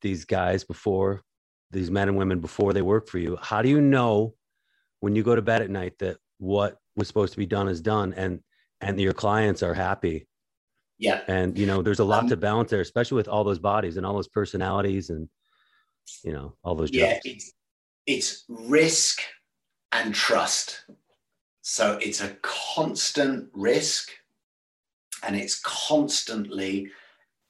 these 0.01 0.25
guys 0.25 0.63
before 0.63 1.21
these 1.71 1.91
men 1.91 2.07
and 2.07 2.17
women 2.17 2.39
before 2.39 2.73
they 2.73 2.81
work 2.81 3.07
for 3.07 3.19
you? 3.19 3.37
How 3.41 3.61
do 3.61 3.69
you 3.69 3.81
know 3.81 4.35
when 4.99 5.15
you 5.15 5.23
go 5.23 5.35
to 5.35 5.41
bed 5.41 5.61
at 5.61 5.69
night 5.69 5.97
that 5.99 6.17
what 6.39 6.77
was 6.95 7.07
supposed 7.07 7.33
to 7.33 7.37
be 7.39 7.45
done 7.45 7.67
is 7.67 7.81
done 7.81 8.13
and 8.13 8.41
and 8.81 8.99
your 8.99 9.13
clients 9.13 9.63
are 9.63 9.73
happy? 9.73 10.27
Yeah. 10.99 11.21
And 11.27 11.57
you 11.57 11.65
know, 11.65 11.81
there's 11.81 11.99
a 11.99 12.05
lot 12.05 12.23
Um, 12.23 12.29
to 12.29 12.37
balance 12.37 12.71
there, 12.71 12.81
especially 12.81 13.17
with 13.17 13.27
all 13.27 13.43
those 13.43 13.59
bodies 13.59 13.97
and 13.97 14.05
all 14.05 14.13
those 14.13 14.27
personalities 14.27 15.09
and 15.09 15.29
you 16.23 16.31
know 16.31 16.55
all 16.63 16.73
those 16.75 16.89
jobs. 16.89 17.01
yeah 17.01 17.19
it's, 17.25 17.51
it's 18.05 18.45
risk 18.47 19.19
and 19.91 20.15
trust 20.15 20.85
so 21.61 21.97
it's 22.01 22.21
a 22.21 22.29
constant 22.41 23.49
risk 23.53 24.11
and 25.23 25.35
it's 25.35 25.59
constantly 25.59 26.89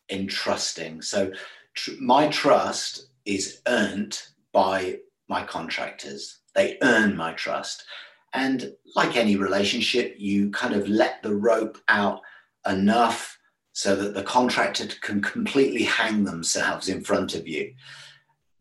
entrusting 0.09 1.03
so 1.03 1.31
tr- 1.77 1.91
my 2.01 2.27
trust 2.27 3.07
is 3.25 3.61
earned 3.67 4.21
by 4.51 4.99
my 5.29 5.43
contractors 5.43 6.39
they 6.57 6.77
earn 6.81 7.15
my 7.15 7.33
trust 7.33 7.85
And 8.33 8.73
like 8.95 9.15
any 9.15 9.35
relationship, 9.35 10.15
you 10.17 10.51
kind 10.51 10.73
of 10.75 10.87
let 10.87 11.23
the 11.23 11.35
rope 11.35 11.77
out 11.87 12.21
enough 12.67 13.37
so 13.73 13.95
that 13.95 14.13
the 14.13 14.23
contractor 14.23 14.87
can 15.01 15.21
completely 15.21 15.83
hang 15.83 16.23
themselves 16.23 16.89
in 16.89 17.01
front 17.01 17.35
of 17.35 17.47
you. 17.47 17.73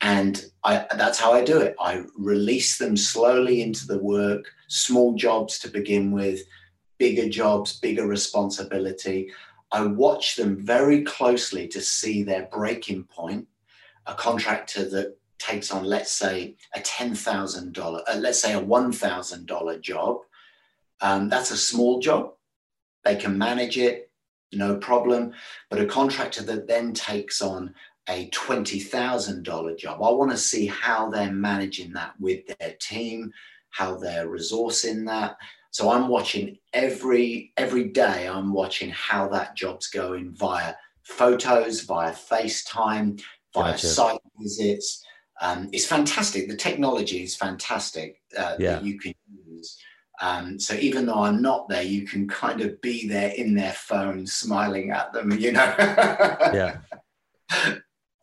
And 0.00 0.44
I, 0.62 0.87
that's 0.96 1.18
how 1.18 1.32
I 1.32 1.42
do 1.42 1.58
it. 1.58 1.75
I 1.80 2.04
release 2.16 2.78
them 2.78 2.96
slowly 2.96 3.62
into 3.62 3.87
the 3.87 3.99
work, 3.99 4.44
small 4.68 5.14
jobs 5.14 5.58
to 5.61 5.68
begin 5.68 6.12
with, 6.12 6.40
bigger 6.99 7.28
jobs, 7.28 7.80
bigger 7.80 8.06
responsibility. 8.06 9.30
I 9.73 9.82
watch 9.85 10.37
them 10.37 10.64
very 10.64 11.02
closely 11.02 11.66
to 11.68 11.80
see 11.80 12.23
their 12.23 12.49
breaking 12.52 13.04
point. 13.04 13.49
A 14.06 14.14
contractor 14.14 14.88
that 14.90 15.18
takes 15.38 15.70
on, 15.70 15.85
let's 15.85 16.12
say, 16.12 16.56
a 16.75 16.80
$10,000, 16.80 17.78
uh, 17.78 18.16
let's 18.18 18.40
say 18.40 18.54
a 18.54 18.61
$1,000 18.61 19.80
job, 19.80 20.18
um, 21.00 21.28
that's 21.28 21.50
a 21.50 21.56
small 21.56 22.00
job. 22.00 22.32
They 23.04 23.16
can 23.16 23.37
manage 23.37 23.78
it, 23.78 24.11
no 24.52 24.76
problem. 24.76 25.32
But 25.70 25.80
a 25.80 25.87
contractor 25.87 26.42
that 26.44 26.66
then 26.66 26.94
takes 26.94 27.42
on 27.42 27.75
a 28.08 28.30
$20,000 28.30 29.78
job, 29.78 30.02
I 30.02 30.11
want 30.11 30.30
to 30.30 30.37
see 30.37 30.66
how 30.66 31.11
they're 31.11 31.32
managing 31.32 31.92
that 31.92 32.14
with 32.20 32.46
their 32.58 32.75
team, 32.80 33.32
how 33.70 33.96
they're 33.96 34.28
resourcing 34.28 35.06
that. 35.06 35.37
So 35.76 35.90
I'm 35.90 36.09
watching 36.09 36.56
every 36.73 37.52
every 37.59 37.85
day. 37.85 38.26
I'm 38.26 38.54
watching 38.54 38.88
how 38.88 39.28
that 39.28 39.56
job's 39.56 39.88
going 39.88 40.35
via 40.35 40.73
photos, 41.02 41.83
via 41.83 42.14
FaceTime, 42.14 43.21
via 43.52 43.73
gotcha. 43.73 43.87
site 43.87 44.21
visits, 44.40 45.04
um, 45.42 45.68
it's 45.73 45.85
fantastic. 45.85 46.49
The 46.49 46.56
technology 46.56 47.23
is 47.23 47.37
fantastic 47.37 48.23
uh, 48.38 48.56
yeah. 48.59 48.76
that 48.76 48.85
you 48.85 48.99
can 48.99 49.12
use. 49.47 49.76
Um, 50.23 50.59
so 50.59 50.73
even 50.73 51.04
though 51.04 51.21
I'm 51.25 51.42
not 51.42 51.68
there, 51.68 51.83
you 51.83 52.06
can 52.06 52.26
kind 52.26 52.62
of 52.62 52.80
be 52.80 53.06
there 53.06 53.33
in 53.37 53.54
their 53.54 53.75
phone, 53.75 54.26
smiling 54.26 54.92
at 54.92 55.12
them. 55.12 55.30
You 55.33 55.52
know. 55.52 55.75
yeah. 55.78 56.78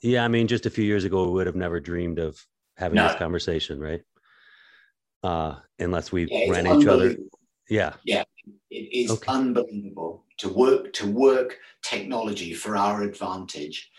Yeah, 0.02 0.26
I 0.26 0.28
mean, 0.28 0.48
just 0.48 0.66
a 0.66 0.72
few 0.72 0.86
years 0.86 1.06
ago, 1.06 1.26
we 1.26 1.34
would 1.34 1.46
have 1.46 1.56
never 1.56 1.80
dreamed 1.80 2.18
of 2.18 2.44
having 2.78 2.96
no. 2.96 3.10
this 3.10 3.18
conversation, 3.18 3.80
right? 3.80 4.02
Uh, 5.22 5.58
unless 5.78 6.12
we 6.12 6.28
yeah, 6.32 6.50
ran 6.50 6.66
each 6.66 6.88
other. 6.88 7.16
Yeah. 7.70 7.94
Yeah, 8.04 8.24
it 8.70 8.76
is 8.92 9.12
okay. 9.12 9.32
unbelievable 9.32 10.24
to 10.38 10.50
work 10.50 10.94
to 10.94 11.12
work 11.12 11.58
technology 11.82 12.54
for 12.54 12.76
our 12.76 13.04
advantage 13.04 13.92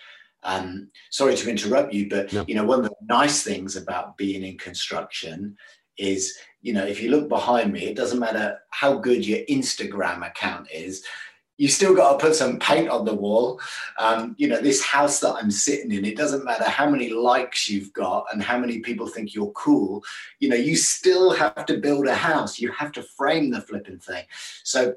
um, 0.45 0.91
sorry 1.11 1.37
to 1.37 1.51
interrupt 1.51 1.93
you, 1.93 2.09
but 2.09 2.33
no. 2.33 2.45
you 2.47 2.55
know 2.55 2.65
one 2.65 2.81
of 2.81 2.85
the 2.85 2.95
nice 3.03 3.43
things 3.43 3.77
about 3.77 4.17
being 4.17 4.45
in 4.45 4.59
construction 4.59 5.57
is 5.99 6.37
you 6.61 6.73
know 6.73 6.85
if 6.85 7.03
you 7.03 7.11
look 7.11 7.29
behind 7.29 7.73
me, 7.73 7.87
it 7.87 7.97
doesn't 7.97 8.19
matter 8.19 8.59
how 8.71 8.99
good 8.99 9.27
your 9.27 9.41
Instagram 9.51 10.27
account 10.27 10.69
is. 10.73 11.05
You 11.57 11.69
still 11.69 11.95
got 11.95 12.13
to 12.13 12.27
put 12.27 12.35
some 12.35 12.59
paint 12.59 12.89
on 12.89 13.05
the 13.05 13.15
wall. 13.15 13.61
Um, 13.99 14.35
you 14.39 14.49
know, 14.49 14.61
this 14.61 14.83
house 14.83 15.21
that 15.21 15.35
I'm 15.35 15.51
sitting 15.51 15.93
in, 15.93 16.05
it 16.05 16.17
doesn't 16.17 16.45
matter 16.45 16.65
how 16.65 16.91
many 16.91 17.11
likes 17.11 17.69
you've 17.69 17.93
got 17.93 18.27
and 18.33 18.43
how 18.43 18.59
many 18.59 18.81
people 18.81 19.07
think 19.07 19.35
you're 19.35 19.53
cool. 19.53 20.03
You 20.41 20.49
know, 20.49 20.57
you 20.57 20.77
still 20.77 21.33
have 21.33 21.65
to 21.67 21.79
build 21.79 22.07
a 22.07 22.15
house. 22.15 22.59
You 22.59 22.73
have 22.73 22.93
to 22.93 23.03
frame 23.03 23.51
the 23.51 23.61
flipping 23.61 23.99
thing. 23.99 24.25
So 24.65 24.95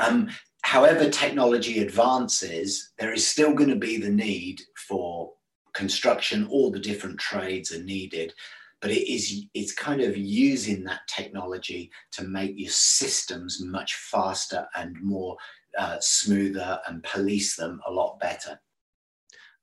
um, 0.00 0.30
however 0.62 1.10
technology 1.10 1.80
advances, 1.80 2.92
there 2.98 3.12
is 3.12 3.26
still 3.26 3.52
going 3.52 3.70
to 3.70 3.76
be 3.76 3.98
the 3.98 4.10
need 4.10 4.62
for 4.76 5.32
construction. 5.72 6.46
All 6.46 6.70
the 6.70 6.78
different 6.78 7.18
trades 7.18 7.72
are 7.72 7.82
needed, 7.82 8.32
but 8.80 8.90
it 8.90 9.12
is 9.12 9.44
it's 9.54 9.72
kind 9.72 10.00
of 10.00 10.16
using 10.16 10.84
that 10.84 11.00
technology 11.08 11.90
to 12.12 12.24
make 12.24 12.58
your 12.58 12.70
systems 12.70 13.60
much 13.62 13.94
faster 13.94 14.66
and 14.74 15.00
more 15.02 15.36
uh, 15.78 15.98
smoother 16.00 16.80
and 16.86 17.02
police 17.02 17.56
them 17.56 17.80
a 17.86 17.92
lot 17.92 18.18
better. 18.20 18.60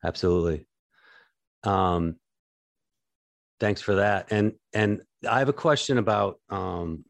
Absolutely. 0.03 0.67
Um, 1.63 2.15
thanks 3.59 3.81
for 3.81 3.95
that. 3.95 4.31
And 4.31 4.53
and 4.73 5.01
I 5.29 5.39
have 5.39 5.49
a 5.49 5.53
question 5.53 5.97
about 5.97 6.39
um, 6.49 7.03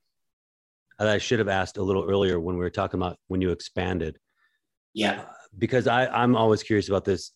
that 0.98 1.08
I 1.08 1.18
should 1.18 1.40
have 1.40 1.48
asked 1.48 1.78
a 1.78 1.84
little 1.84 2.10
earlier 2.10 2.40
when 2.40 2.56
we 2.56 2.62
were 2.62 2.70
talking 2.70 3.00
about 3.00 3.18
when 3.28 3.42
you 3.42 3.52
expanded. 3.52 4.18
Yeah. 4.94 5.22
Uh, 5.22 5.26
because 5.58 5.88
I, 5.88 6.08
I'm 6.08 6.36
always 6.36 6.64
curious 6.64 6.90
about 6.90 7.06
this. 7.06 7.32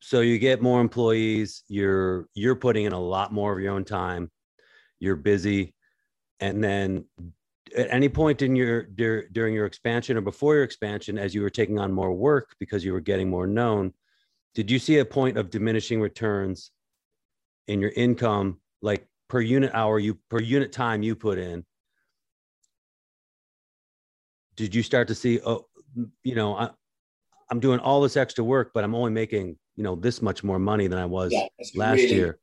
So 0.00 0.20
you 0.20 0.38
get 0.38 0.62
more 0.62 0.80
employees, 0.80 1.62
you're 1.68 2.28
you're 2.34 2.54
putting 2.54 2.84
in 2.84 2.92
a 2.92 3.00
lot 3.00 3.32
more 3.32 3.52
of 3.52 3.60
your 3.60 3.72
own 3.72 3.84
time, 3.84 4.30
you're 5.00 5.16
busy, 5.16 5.74
and 6.38 6.62
then 6.62 7.06
at 7.76 7.88
any 7.90 8.08
point 8.08 8.42
in 8.42 8.56
your 8.56 8.82
during 8.82 9.54
your 9.54 9.66
expansion 9.66 10.16
or 10.16 10.22
before 10.22 10.54
your 10.54 10.64
expansion, 10.64 11.18
as 11.18 11.34
you 11.34 11.42
were 11.42 11.50
taking 11.50 11.78
on 11.78 11.92
more 11.92 12.12
work 12.12 12.54
because 12.58 12.84
you 12.84 12.92
were 12.92 13.00
getting 13.00 13.28
more 13.28 13.46
known, 13.46 13.92
did 14.54 14.70
you 14.70 14.78
see 14.78 14.98
a 14.98 15.04
point 15.04 15.36
of 15.36 15.50
diminishing 15.50 16.00
returns 16.00 16.70
in 17.68 17.80
your 17.80 17.92
income, 17.96 18.60
like 18.82 19.06
per 19.28 19.40
unit 19.40 19.72
hour 19.74 19.98
you 19.98 20.18
per 20.30 20.40
unit 20.40 20.72
time 20.72 21.02
you 21.02 21.14
put 21.14 21.38
in? 21.38 21.64
Did 24.56 24.74
you 24.74 24.82
start 24.82 25.08
to 25.08 25.14
see 25.14 25.40
oh 25.44 25.66
you 26.22 26.34
know 26.34 26.56
I, 26.56 26.70
i'm 27.50 27.60
doing 27.60 27.78
all 27.80 28.00
this 28.00 28.16
extra 28.16 28.44
work 28.44 28.72
but 28.74 28.84
i'm 28.84 28.94
only 28.94 29.10
making 29.10 29.56
you 29.76 29.82
know 29.82 29.94
this 29.94 30.20
much 30.20 30.44
more 30.44 30.58
money 30.58 30.86
than 30.86 30.98
i 30.98 31.06
was 31.06 31.32
yeah, 31.32 31.46
last 31.74 31.98
really, 31.98 32.14
year 32.14 32.38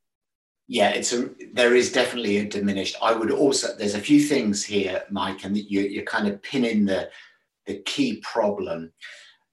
yeah 0.68 0.90
it's 0.90 1.14
a 1.14 1.30
there 1.54 1.76
is 1.76 1.92
definitely 1.92 2.38
a 2.38 2.46
diminished 2.46 2.96
i 3.02 3.14
would 3.14 3.32
also 3.32 3.76
there's 3.78 3.96
a 3.96 4.00
few 4.00 4.20
things 4.20 4.64
here 4.64 5.04
mike 5.10 5.44
and 5.44 5.58
you, 5.58 5.82
you're 5.82 6.04
kind 6.04 6.28
of 6.28 6.42
pinning 6.42 6.86
the 6.86 7.10
the 7.66 7.76
key 7.82 8.18
problem 8.22 8.92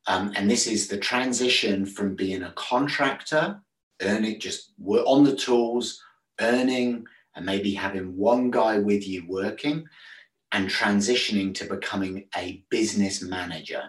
um, 0.07 0.33
and 0.35 0.51
this 0.51 0.67
is 0.67 0.89
the 0.89 0.97
transition 0.97 1.85
from 1.85 2.15
being 2.15 2.43
a 2.43 2.53
contractor 2.53 3.61
earning 4.03 4.41
just 4.41 4.73
on 4.87 5.25
the 5.25 5.37
tools 5.37 6.03
earning 6.41 7.05
and 7.37 7.47
maybe 7.47 7.73
having 7.73 8.17
one 8.17 8.51
guy 8.51 8.79
with 8.79 9.07
you 9.07 9.25
working 9.29 9.85
and 10.53 10.69
transitioning 10.69 11.55
to 11.55 11.65
becoming 11.65 12.27
a 12.37 12.65
business 12.71 13.23
manager. 13.23 13.85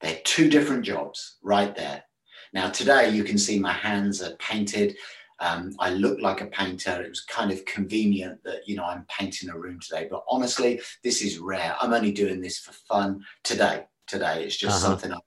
They're 0.00 0.20
two 0.24 0.48
different 0.48 0.84
jobs 0.84 1.38
right 1.42 1.74
there. 1.74 2.04
Now, 2.52 2.70
today 2.70 3.10
you 3.10 3.24
can 3.24 3.38
see 3.38 3.58
my 3.58 3.72
hands 3.72 4.22
are 4.22 4.36
painted. 4.36 4.96
Um, 5.40 5.74
I 5.78 5.90
look 5.90 6.20
like 6.20 6.42
a 6.42 6.46
painter. 6.46 7.02
It 7.02 7.08
was 7.08 7.22
kind 7.22 7.50
of 7.50 7.64
convenient 7.64 8.42
that, 8.44 8.68
you 8.68 8.76
know, 8.76 8.84
I'm 8.84 9.06
painting 9.08 9.48
a 9.48 9.58
room 9.58 9.80
today. 9.80 10.06
But 10.10 10.22
honestly, 10.28 10.80
this 11.02 11.22
is 11.22 11.38
rare. 11.38 11.74
I'm 11.80 11.94
only 11.94 12.12
doing 12.12 12.40
this 12.40 12.58
for 12.58 12.72
fun 12.72 13.24
today. 13.42 13.84
Today, 14.06 14.44
it's 14.44 14.56
just 14.56 14.76
uh-huh. 14.84 14.90
something 14.90 15.12
I 15.12 15.18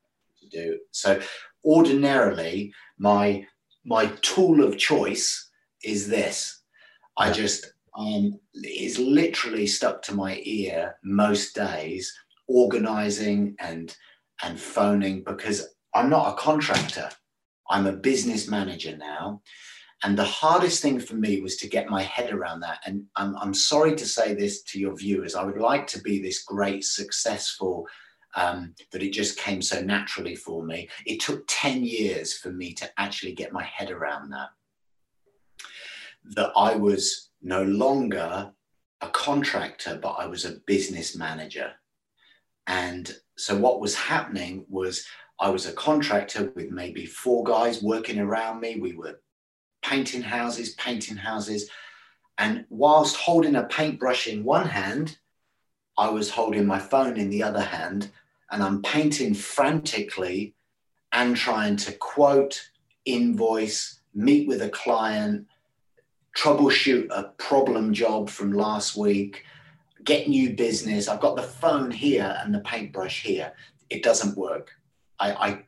to 0.42 0.50
do. 0.50 0.80
So, 0.92 1.22
ordinarily, 1.64 2.74
my 2.98 3.46
my 3.86 4.08
tool 4.22 4.64
of 4.64 4.78
choice 4.78 5.50
is 5.84 6.08
this. 6.08 6.62
I 7.18 7.32
just 7.32 7.74
um, 7.96 8.40
is 8.54 8.98
literally 9.00 9.68
stuck 9.68 10.02
to 10.04 10.16
my 10.16 10.42
ear 10.44 10.96
most 11.04 11.56
days, 11.56 12.14
organizing 12.48 13.56
and 13.60 13.96
and 14.44 14.60
phoning 14.60 15.24
because 15.24 15.68
I'm 15.94 16.10
not 16.10 16.34
a 16.34 16.38
contractor. 16.38 17.10
I'm 17.70 17.88
a 17.88 17.94
business 17.94 18.50
manager 18.50 18.98
now. 18.98 19.42
And 20.04 20.18
the 20.18 20.26
hardest 20.26 20.82
thing 20.82 21.00
for 21.00 21.16
me 21.16 21.40
was 21.40 21.56
to 21.58 21.68
get 21.68 21.90
my 21.90 22.02
head 22.02 22.34
around 22.34 22.60
that. 22.60 22.80
And 22.86 23.06
I'm, 23.16 23.38
I'm 23.38 23.54
sorry 23.54 23.96
to 23.96 24.06
say 24.06 24.34
this 24.34 24.62
to 24.64 24.80
your 24.80 24.96
viewers. 24.96 25.34
I 25.34 25.44
would 25.44 25.58
like 25.58 25.88
to 25.88 26.02
be 26.02 26.22
this 26.22 26.44
great, 26.44 26.84
successful, 26.84 27.88
um, 28.36 28.76
that 28.92 29.02
it 29.02 29.14
just 29.14 29.38
came 29.38 29.62
so 29.62 29.82
naturally 29.82 30.36
for 30.36 30.64
me. 30.64 30.90
It 31.06 31.22
took 31.22 31.46
10 31.48 31.84
years 31.84 32.38
for 32.38 32.52
me 32.52 32.74
to 32.74 32.90
actually 32.98 33.34
get 33.34 33.54
my 33.54 33.64
head 33.64 33.92
around 33.92 34.32
that. 34.32 34.50
That 36.36 36.52
I 36.58 36.76
was 36.76 37.30
no 37.42 37.64
longer 37.64 38.52
a 39.02 39.10
contractor, 39.10 40.00
but 40.02 40.12
I 40.12 40.26
was 40.26 40.44
a 40.44 40.60
business 40.66 41.16
manager. 41.16 41.72
And 42.68 43.16
so 43.38 43.58
what 43.58 43.82
was 43.82 43.96
happening 43.96 44.66
was 44.70 45.06
I 45.40 45.50
was 45.50 45.66
a 45.66 45.74
contractor 45.74 46.52
with 46.56 46.72
maybe 46.72 47.06
four 47.06 47.44
guys 47.44 47.82
working 47.84 48.20
around 48.20 48.62
me. 48.62 48.80
We 48.80 48.96
were 48.96 49.20
painting 49.84 50.22
houses, 50.22 50.74
painting 50.76 51.18
houses. 51.18 51.70
And 52.38 52.66
whilst 52.70 53.16
holding 53.16 53.56
a 53.56 53.64
paintbrush 53.64 54.28
in 54.28 54.44
one 54.44 54.68
hand, 54.68 55.18
I 55.98 56.10
was 56.10 56.32
holding 56.32 56.66
my 56.66 56.80
phone 56.80 57.18
in 57.18 57.30
the 57.30 57.44
other 57.44 57.62
hand 57.62 58.10
and 58.50 58.64
I'm 58.64 58.82
painting 58.82 59.34
frantically 59.34 60.56
and 61.12 61.36
trying 61.36 61.76
to 61.78 61.92
quote, 61.94 62.70
invoice, 63.06 64.00
meet 64.14 64.48
with 64.48 64.62
a 64.62 64.70
client, 64.70 65.48
troubleshoot 66.36 67.08
a 67.12 67.32
problem 67.38 67.94
job 67.94 68.30
from 68.30 68.54
last 68.54 68.96
week, 68.96 69.44
get 70.04 70.28
new 70.28 70.56
business. 70.56 71.08
I've 71.08 71.20
got 71.20 71.36
the 71.36 71.44
phone 71.44 71.92
here 71.92 72.36
and 72.44 72.54
the 72.54 72.60
paintbrush 72.60 73.22
here. 73.22 73.54
It 73.90 74.04
doesn't 74.04 74.38
work. 74.38 74.72
I, 75.24 75.48
I 75.48 75.64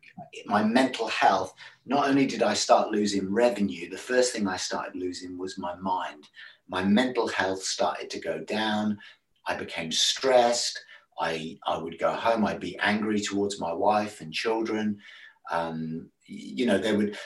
my 0.46 0.64
mental 0.64 1.08
health. 1.08 1.54
Not 1.86 2.08
only 2.08 2.26
did 2.26 2.44
I 2.44 2.54
start 2.54 2.92
losing 2.92 3.32
revenue, 3.32 3.90
the 3.90 3.98
first 3.98 4.34
thing 4.34 4.48
I 4.48 4.58
started 4.58 4.96
losing 4.96 5.38
was 5.38 5.58
my 5.58 5.76
mind. 5.76 6.28
My 6.68 6.84
mental 6.84 7.28
health 7.28 7.64
started 7.64 8.10
to 8.10 8.20
go 8.20 8.40
down. 8.40 8.98
I 9.46 9.56
became 9.56 9.92
stressed. 9.92 10.80
I, 11.20 11.58
I 11.66 11.78
would 11.78 11.98
go 11.98 12.12
home, 12.12 12.46
I'd 12.46 12.60
be 12.60 12.78
angry 12.80 13.22
towards 13.22 13.60
my 13.60 13.72
wife 13.72 14.20
and 14.20 14.34
children. 14.34 14.98
Um, 15.50 16.10
you 16.26 16.66
know, 16.66 16.78
there 16.78 16.98
would 16.98 17.18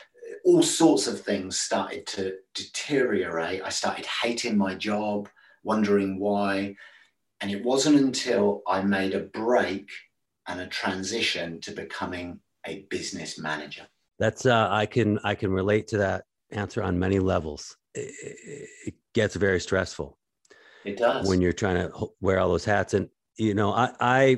all 0.46 0.62
sorts 0.62 1.08
of 1.08 1.22
things 1.22 1.58
started 1.58 2.06
to 2.08 2.36
deteriorate. 2.54 3.64
I 3.64 3.70
started 3.70 4.06
hating 4.06 4.58
my 4.58 4.76
job, 4.76 5.28
wondering 5.64 6.20
why. 6.20 6.76
And 7.42 7.50
it 7.50 7.64
wasn't 7.64 7.96
until 7.98 8.62
I 8.68 8.82
made 8.82 9.16
a 9.16 9.22
break 9.22 9.90
and 10.50 10.60
a 10.62 10.68
transition 10.68 11.62
to 11.62 11.72
becoming 11.72 12.40
a 12.66 12.86
business 12.90 13.40
manager. 13.40 13.84
That's 14.18 14.46
uh, 14.46 14.68
I 14.70 14.86
can 14.86 15.20
I 15.24 15.36
can 15.36 15.52
relate 15.52 15.88
to 15.90 16.00
that 16.00 16.26
answer 16.52 16.84
on 16.84 17.00
many 17.00 17.20
levels. 17.20 17.78
It, 17.96 18.38
it 18.88 18.94
gets 19.14 19.36
very 19.36 19.62
stressful. 19.62 20.18
It 20.84 20.98
does 20.98 21.28
when 21.28 21.40
you're 21.40 21.54
trying 21.54 21.76
to 21.76 22.08
wear 22.20 22.40
all 22.40 22.50
those 22.50 22.66
hats. 22.66 22.94
And 22.94 23.10
you 23.38 23.54
know, 23.54 23.72
I, 23.72 23.92
I 24.00 24.38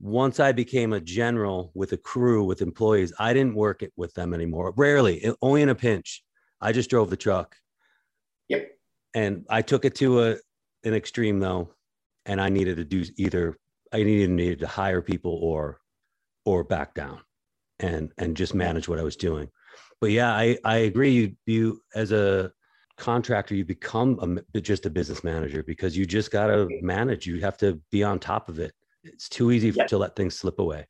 once 0.00 0.40
I 0.40 0.52
became 0.52 0.92
a 0.92 1.00
general 1.00 1.70
with 1.74 1.92
a 1.92 1.96
crew 1.96 2.44
with 2.44 2.60
employees, 2.60 3.12
I 3.18 3.32
didn't 3.32 3.54
work 3.54 3.82
it 3.82 3.92
with 3.96 4.12
them 4.14 4.34
anymore. 4.34 4.74
Rarely, 4.76 5.32
only 5.40 5.62
in 5.62 5.70
a 5.70 5.74
pinch. 5.74 6.22
I 6.60 6.72
just 6.72 6.90
drove 6.90 7.08
the 7.08 7.16
truck. 7.16 7.56
Yep. 8.48 8.68
And 9.14 9.46
I 9.48 9.62
took 9.62 9.84
it 9.84 9.94
to 9.96 10.24
a 10.24 10.36
an 10.84 10.94
extreme 10.94 11.38
though, 11.38 11.74
and 12.26 12.40
I 12.40 12.48
needed 12.48 12.76
to 12.76 12.84
do 12.84 13.04
either 13.16 13.56
I 13.92 14.02
needed 14.02 14.30
needed 14.30 14.58
to 14.60 14.66
hire 14.66 15.02
people 15.02 15.38
or 15.42 15.80
or 16.44 16.64
back 16.64 16.94
down 16.94 17.20
and 17.80 18.12
and 18.18 18.36
just 18.36 18.54
manage 18.54 18.88
what 18.88 18.98
I 18.98 19.02
was 19.02 19.16
doing. 19.16 19.48
But 20.00 20.10
yeah, 20.10 20.32
I 20.32 20.58
I 20.64 20.76
agree. 20.78 21.10
You 21.10 21.36
you 21.46 21.82
as 21.94 22.12
a 22.12 22.52
contractor, 22.96 23.54
you 23.54 23.64
become 23.64 24.40
a, 24.54 24.60
just 24.60 24.86
a 24.86 24.90
business 24.90 25.24
manager 25.24 25.62
because 25.62 25.96
you 25.96 26.04
just 26.04 26.30
got 26.30 26.48
to 26.48 26.68
manage. 26.82 27.26
You 27.26 27.40
have 27.40 27.56
to 27.58 27.80
be 27.90 28.02
on 28.02 28.18
top 28.18 28.48
of 28.48 28.58
it. 28.58 28.72
It's 29.04 29.28
too 29.28 29.52
easy 29.52 29.70
yeah. 29.70 29.86
to 29.86 29.98
let 29.98 30.16
things 30.16 30.36
slip 30.36 30.58
away. 30.58 30.86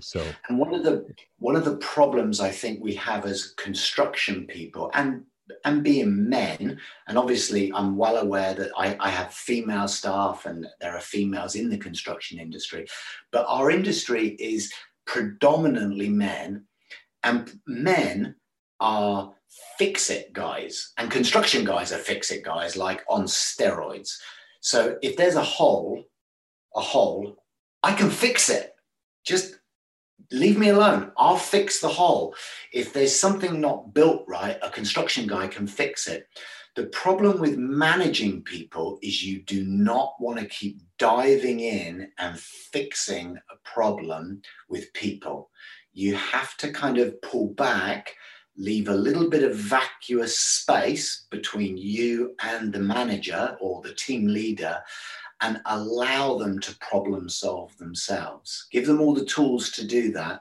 So, 0.00 0.24
and 0.48 0.58
one 0.58 0.74
of 0.74 0.84
the 0.84 1.06
one 1.38 1.56
of 1.56 1.64
the 1.64 1.76
problems 1.76 2.40
I 2.40 2.50
think 2.50 2.82
we 2.82 2.94
have 2.94 3.26
as 3.26 3.52
construction 3.56 4.46
people, 4.46 4.90
and 4.94 5.24
and 5.64 5.82
being 5.82 6.28
men, 6.28 6.78
and 7.06 7.18
obviously 7.18 7.72
I'm 7.72 7.96
well 7.96 8.16
aware 8.16 8.54
that 8.54 8.70
I, 8.76 8.96
I, 9.00 9.10
have 9.10 9.32
female 9.32 9.88
staff 9.88 10.46
and 10.46 10.66
there 10.80 10.94
are 10.94 11.00
females 11.00 11.54
in 11.54 11.70
the 11.70 11.78
construction 11.78 12.38
industry, 12.38 12.86
but 13.30 13.46
our 13.48 13.70
industry 13.70 14.30
is 14.38 14.72
predominantly 15.06 16.08
men, 16.08 16.64
and 17.22 17.58
men 17.66 18.36
are 18.80 19.32
fix 19.78 20.10
it 20.10 20.32
guys, 20.32 20.92
and 20.98 21.10
construction 21.10 21.64
guys 21.64 21.92
are 21.92 21.98
fix 21.98 22.30
it 22.30 22.44
guys 22.44 22.76
like 22.76 23.02
on 23.08 23.24
steroids. 23.24 24.16
So 24.60 24.96
if 25.02 25.16
there's 25.16 25.36
a 25.36 25.42
hole, 25.42 26.04
a 26.74 26.80
hole, 26.80 27.36
I 27.82 27.92
can 27.94 28.10
fix 28.10 28.48
it. 28.48 28.74
Just 29.24 29.58
leave 30.32 30.58
me 30.58 30.70
alone. 30.70 31.12
I'll 31.16 31.36
fix 31.36 31.80
the 31.80 31.88
hole. 31.88 32.34
If 32.72 32.92
there's 32.92 33.18
something 33.18 33.60
not 33.60 33.94
built 33.94 34.24
right, 34.26 34.58
a 34.62 34.70
construction 34.70 35.26
guy 35.26 35.46
can 35.46 35.66
fix 35.66 36.08
it. 36.08 36.26
The 36.74 36.86
problem 36.86 37.38
with 37.38 37.58
managing 37.58 38.42
people 38.42 38.98
is 39.02 39.22
you 39.22 39.42
do 39.42 39.62
not 39.64 40.14
want 40.18 40.38
to 40.38 40.46
keep 40.46 40.80
diving 40.98 41.60
in 41.60 42.10
and 42.18 42.38
fixing 42.38 43.36
a 43.36 43.56
problem 43.68 44.40
with 44.70 44.92
people. 44.94 45.50
You 45.92 46.14
have 46.14 46.56
to 46.58 46.72
kind 46.72 46.96
of 46.96 47.20
pull 47.20 47.48
back, 47.48 48.14
leave 48.56 48.88
a 48.88 48.94
little 48.94 49.28
bit 49.28 49.44
of 49.44 49.54
vacuous 49.54 50.38
space 50.38 51.26
between 51.30 51.76
you 51.76 52.34
and 52.42 52.72
the 52.72 52.80
manager 52.80 53.54
or 53.60 53.82
the 53.82 53.94
team 53.94 54.26
leader 54.26 54.78
and 55.42 55.60
allow 55.66 56.38
them 56.38 56.60
to 56.60 56.76
problem 56.76 57.28
solve 57.28 57.76
themselves. 57.76 58.66
Give 58.70 58.86
them 58.86 59.00
all 59.00 59.12
the 59.12 59.24
tools 59.24 59.70
to 59.72 59.86
do 59.86 60.12
that. 60.12 60.40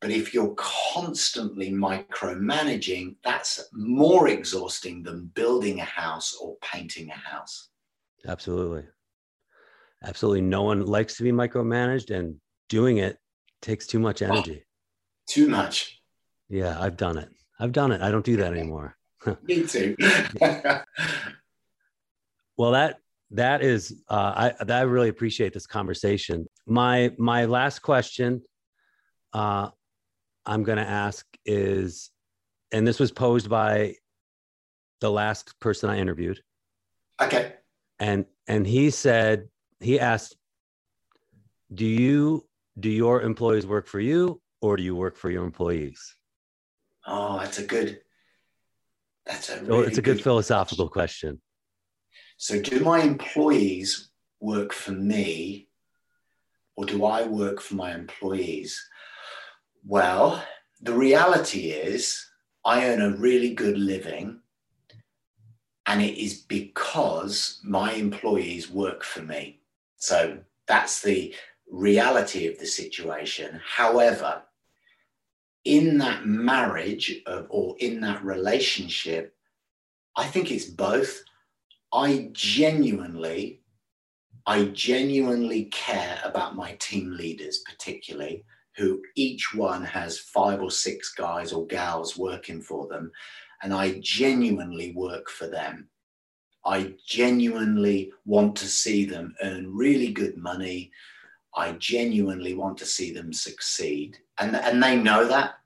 But 0.00 0.10
if 0.12 0.32
you're 0.32 0.54
constantly 0.56 1.70
micromanaging, 1.72 3.16
that's 3.24 3.68
more 3.72 4.28
exhausting 4.28 5.02
than 5.02 5.32
building 5.34 5.80
a 5.80 5.84
house 5.84 6.36
or 6.40 6.56
painting 6.62 7.10
a 7.10 7.14
house. 7.14 7.68
Absolutely. 8.26 8.84
Absolutely. 10.04 10.42
No 10.42 10.62
one 10.62 10.86
likes 10.86 11.16
to 11.16 11.24
be 11.24 11.32
micromanaged, 11.32 12.16
and 12.16 12.36
doing 12.68 12.98
it 12.98 13.18
takes 13.60 13.88
too 13.88 13.98
much 13.98 14.22
oh, 14.22 14.26
energy. 14.26 14.62
Oh, 14.62 14.66
too 15.26 15.48
much. 15.48 16.00
Yeah, 16.48 16.80
I've 16.80 16.96
done 16.96 17.18
it. 17.18 17.28
I've 17.58 17.72
done 17.72 17.90
it. 17.90 18.00
I 18.00 18.12
don't 18.12 18.24
do 18.24 18.36
that 18.36 18.52
anymore. 18.56 18.96
Me 19.42 19.64
too. 19.64 19.96
well, 22.56 22.70
that 22.70 23.00
that 23.30 23.62
is 23.62 24.02
uh, 24.08 24.52
I 24.58 24.64
that 24.64 24.78
I 24.78 24.82
really 24.82 25.08
appreciate 25.08 25.52
this 25.52 25.66
conversation. 25.66 26.46
My 26.66 27.12
my 27.18 27.44
last 27.44 27.80
question 27.80 28.42
uh, 29.32 29.68
I'm 30.46 30.62
going 30.62 30.78
to 30.78 30.88
ask 30.88 31.26
is, 31.44 32.10
and 32.72 32.86
this 32.86 32.98
was 32.98 33.12
posed 33.12 33.50
by 33.50 33.94
the 35.00 35.10
last 35.10 35.58
person 35.60 35.90
I 35.90 35.98
interviewed. 35.98 36.40
Okay. 37.20 37.54
And 37.98 38.24
and 38.46 38.66
he 38.66 38.90
said 38.90 39.48
he 39.80 40.00
asked, 40.00 40.36
"Do 41.74 41.84
you 41.84 42.46
do 42.80 42.88
your 42.88 43.22
employees 43.22 43.66
work 43.66 43.86
for 43.86 44.00
you, 44.00 44.40
or 44.62 44.76
do 44.76 44.82
you 44.82 44.96
work 44.96 45.16
for 45.16 45.30
your 45.30 45.44
employees?" 45.44 46.16
Oh, 47.06 47.38
that's 47.38 47.58
a 47.58 47.64
good. 47.64 48.00
That's 49.26 49.50
a. 49.50 49.62
Really 49.62 49.86
it's 49.88 49.98
a 49.98 50.02
good, 50.02 50.16
good 50.16 50.22
philosophical 50.22 50.88
question. 50.88 51.40
So, 52.36 52.60
do 52.60 52.80
my 52.80 53.00
employees 53.00 54.08
work 54.40 54.72
for 54.72 54.92
me 54.92 55.68
or 56.76 56.84
do 56.84 57.04
I 57.04 57.26
work 57.26 57.60
for 57.60 57.74
my 57.74 57.94
employees? 57.94 58.88
Well, 59.84 60.44
the 60.80 60.94
reality 60.94 61.70
is 61.70 62.24
I 62.64 62.86
earn 62.86 63.02
a 63.02 63.16
really 63.16 63.54
good 63.54 63.78
living, 63.78 64.40
and 65.86 66.02
it 66.02 66.16
is 66.18 66.34
because 66.34 67.60
my 67.64 67.92
employees 67.92 68.70
work 68.70 69.02
for 69.02 69.22
me. 69.22 69.60
So, 69.96 70.38
that's 70.66 71.02
the 71.02 71.34
reality 71.70 72.46
of 72.46 72.58
the 72.58 72.66
situation. 72.66 73.60
However, 73.66 74.42
in 75.64 75.98
that 75.98 76.26
marriage 76.26 77.20
of, 77.26 77.46
or 77.50 77.76
in 77.78 78.00
that 78.00 78.24
relationship, 78.24 79.34
I 80.16 80.26
think 80.26 80.50
it's 80.50 80.64
both. 80.64 81.22
I 81.92 82.30
genuinely, 82.32 83.62
I 84.46 84.64
genuinely 84.66 85.64
care 85.66 86.20
about 86.24 86.56
my 86.56 86.72
team 86.80 87.16
leaders, 87.16 87.62
particularly 87.68 88.44
who 88.76 89.02
each 89.16 89.54
one 89.54 89.82
has 89.84 90.18
five 90.18 90.60
or 90.60 90.70
six 90.70 91.12
guys 91.14 91.52
or 91.52 91.66
gals 91.66 92.16
working 92.16 92.60
for 92.62 92.86
them. 92.88 93.10
And 93.62 93.72
I 93.74 94.00
genuinely 94.02 94.92
work 94.92 95.28
for 95.30 95.48
them. 95.48 95.88
I 96.64 96.94
genuinely 97.06 98.12
want 98.24 98.54
to 98.56 98.66
see 98.66 99.04
them 99.04 99.34
earn 99.42 99.74
really 99.74 100.12
good 100.12 100.36
money. 100.36 100.92
I 101.56 101.72
genuinely 101.72 102.54
want 102.54 102.78
to 102.78 102.86
see 102.86 103.12
them 103.12 103.32
succeed. 103.32 104.18
And, 104.38 104.54
and 104.54 104.82
they 104.82 104.96
know 104.96 105.26
that. 105.26 105.57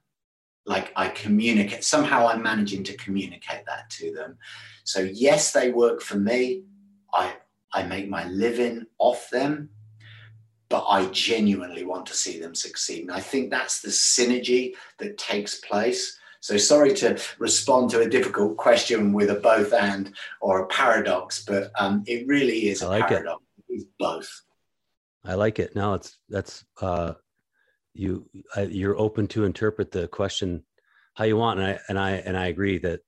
Like 0.65 0.93
I 0.95 1.09
communicate, 1.09 1.83
somehow 1.83 2.27
I'm 2.27 2.41
managing 2.41 2.83
to 2.85 2.97
communicate 2.97 3.65
that 3.65 3.89
to 3.91 4.13
them. 4.13 4.37
So 4.83 5.01
yes, 5.01 5.51
they 5.51 5.71
work 5.71 6.01
for 6.01 6.17
me. 6.17 6.63
I 7.13 7.33
I 7.73 7.83
make 7.83 8.07
my 8.07 8.25
living 8.27 8.85
off 8.99 9.29
them, 9.29 9.69
but 10.69 10.85
I 10.87 11.05
genuinely 11.07 11.83
want 11.83 12.05
to 12.07 12.13
see 12.13 12.39
them 12.39 12.55
succeed. 12.55 13.01
And 13.01 13.11
I 13.11 13.19
think 13.19 13.49
that's 13.49 13.81
the 13.81 13.89
synergy 13.89 14.73
that 14.99 15.17
takes 15.17 15.59
place. 15.59 16.17
So 16.39 16.57
sorry 16.57 16.93
to 16.95 17.19
respond 17.39 17.89
to 17.91 18.01
a 18.01 18.09
difficult 18.09 18.57
question 18.57 19.13
with 19.13 19.29
a 19.29 19.35
both 19.35 19.73
and 19.73 20.13
or 20.41 20.61
a 20.61 20.67
paradox, 20.67 21.43
but 21.45 21.71
um, 21.79 22.03
it 22.05 22.27
really 22.27 22.69
is 22.69 22.81
a 22.81 22.89
like 22.89 23.07
paradox. 23.07 23.41
It. 23.69 23.75
It's 23.75 23.85
both. 23.97 24.41
I 25.25 25.35
like 25.35 25.57
it. 25.59 25.75
Now 25.75 25.93
it's 25.93 26.17
that's 26.29 26.65
uh, 26.81 27.13
you. 27.93 28.29
you're 28.69 28.97
open 28.97 29.27
to 29.29 29.45
interpret 29.45 29.91
the 29.91 30.07
question 30.07 30.63
how 31.15 31.25
you 31.25 31.37
want, 31.37 31.59
and 31.59 31.67
I 31.67 31.79
and 31.89 31.99
I 31.99 32.11
and 32.11 32.37
I 32.37 32.47
agree 32.47 32.77
that 32.79 33.01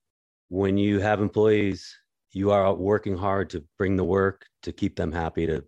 when 0.48 0.76
you 0.76 1.00
have 1.00 1.20
employees, 1.20 1.94
you 2.32 2.50
are 2.50 2.72
working 2.74 3.16
hard 3.16 3.50
to 3.50 3.64
bring 3.78 3.96
the 3.96 4.04
work 4.04 4.46
to 4.62 4.72
keep 4.72 4.96
them 4.96 5.12
happy 5.12 5.46
to 5.46 5.64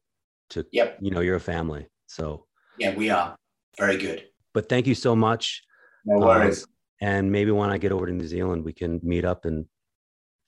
to 0.51 0.65
yep. 0.73 0.99
you 1.01 1.11
know 1.11 1.21
you're 1.21 1.37
a 1.37 1.41
family. 1.41 1.87
So 2.07 2.47
yeah, 2.79 2.95
we 2.95 3.11
are 3.11 3.37
very 3.77 3.97
good. 3.97 4.25
But 4.55 4.69
thank 4.69 4.87
you 4.87 4.95
so 4.95 5.15
much. 5.15 5.63
No 6.05 6.27
worries. 6.27 6.65
Um, 6.65 6.71
and 7.01 7.33
maybe 7.33 7.51
when 7.51 7.71
I 7.71 7.79
get 7.79 7.93
over 7.93 8.07
to 8.07 8.13
New 8.13 8.27
Zealand, 8.27 8.65
we 8.65 8.73
can 8.73 9.01
meet 9.03 9.25
up 9.25 9.45
and 9.45 9.67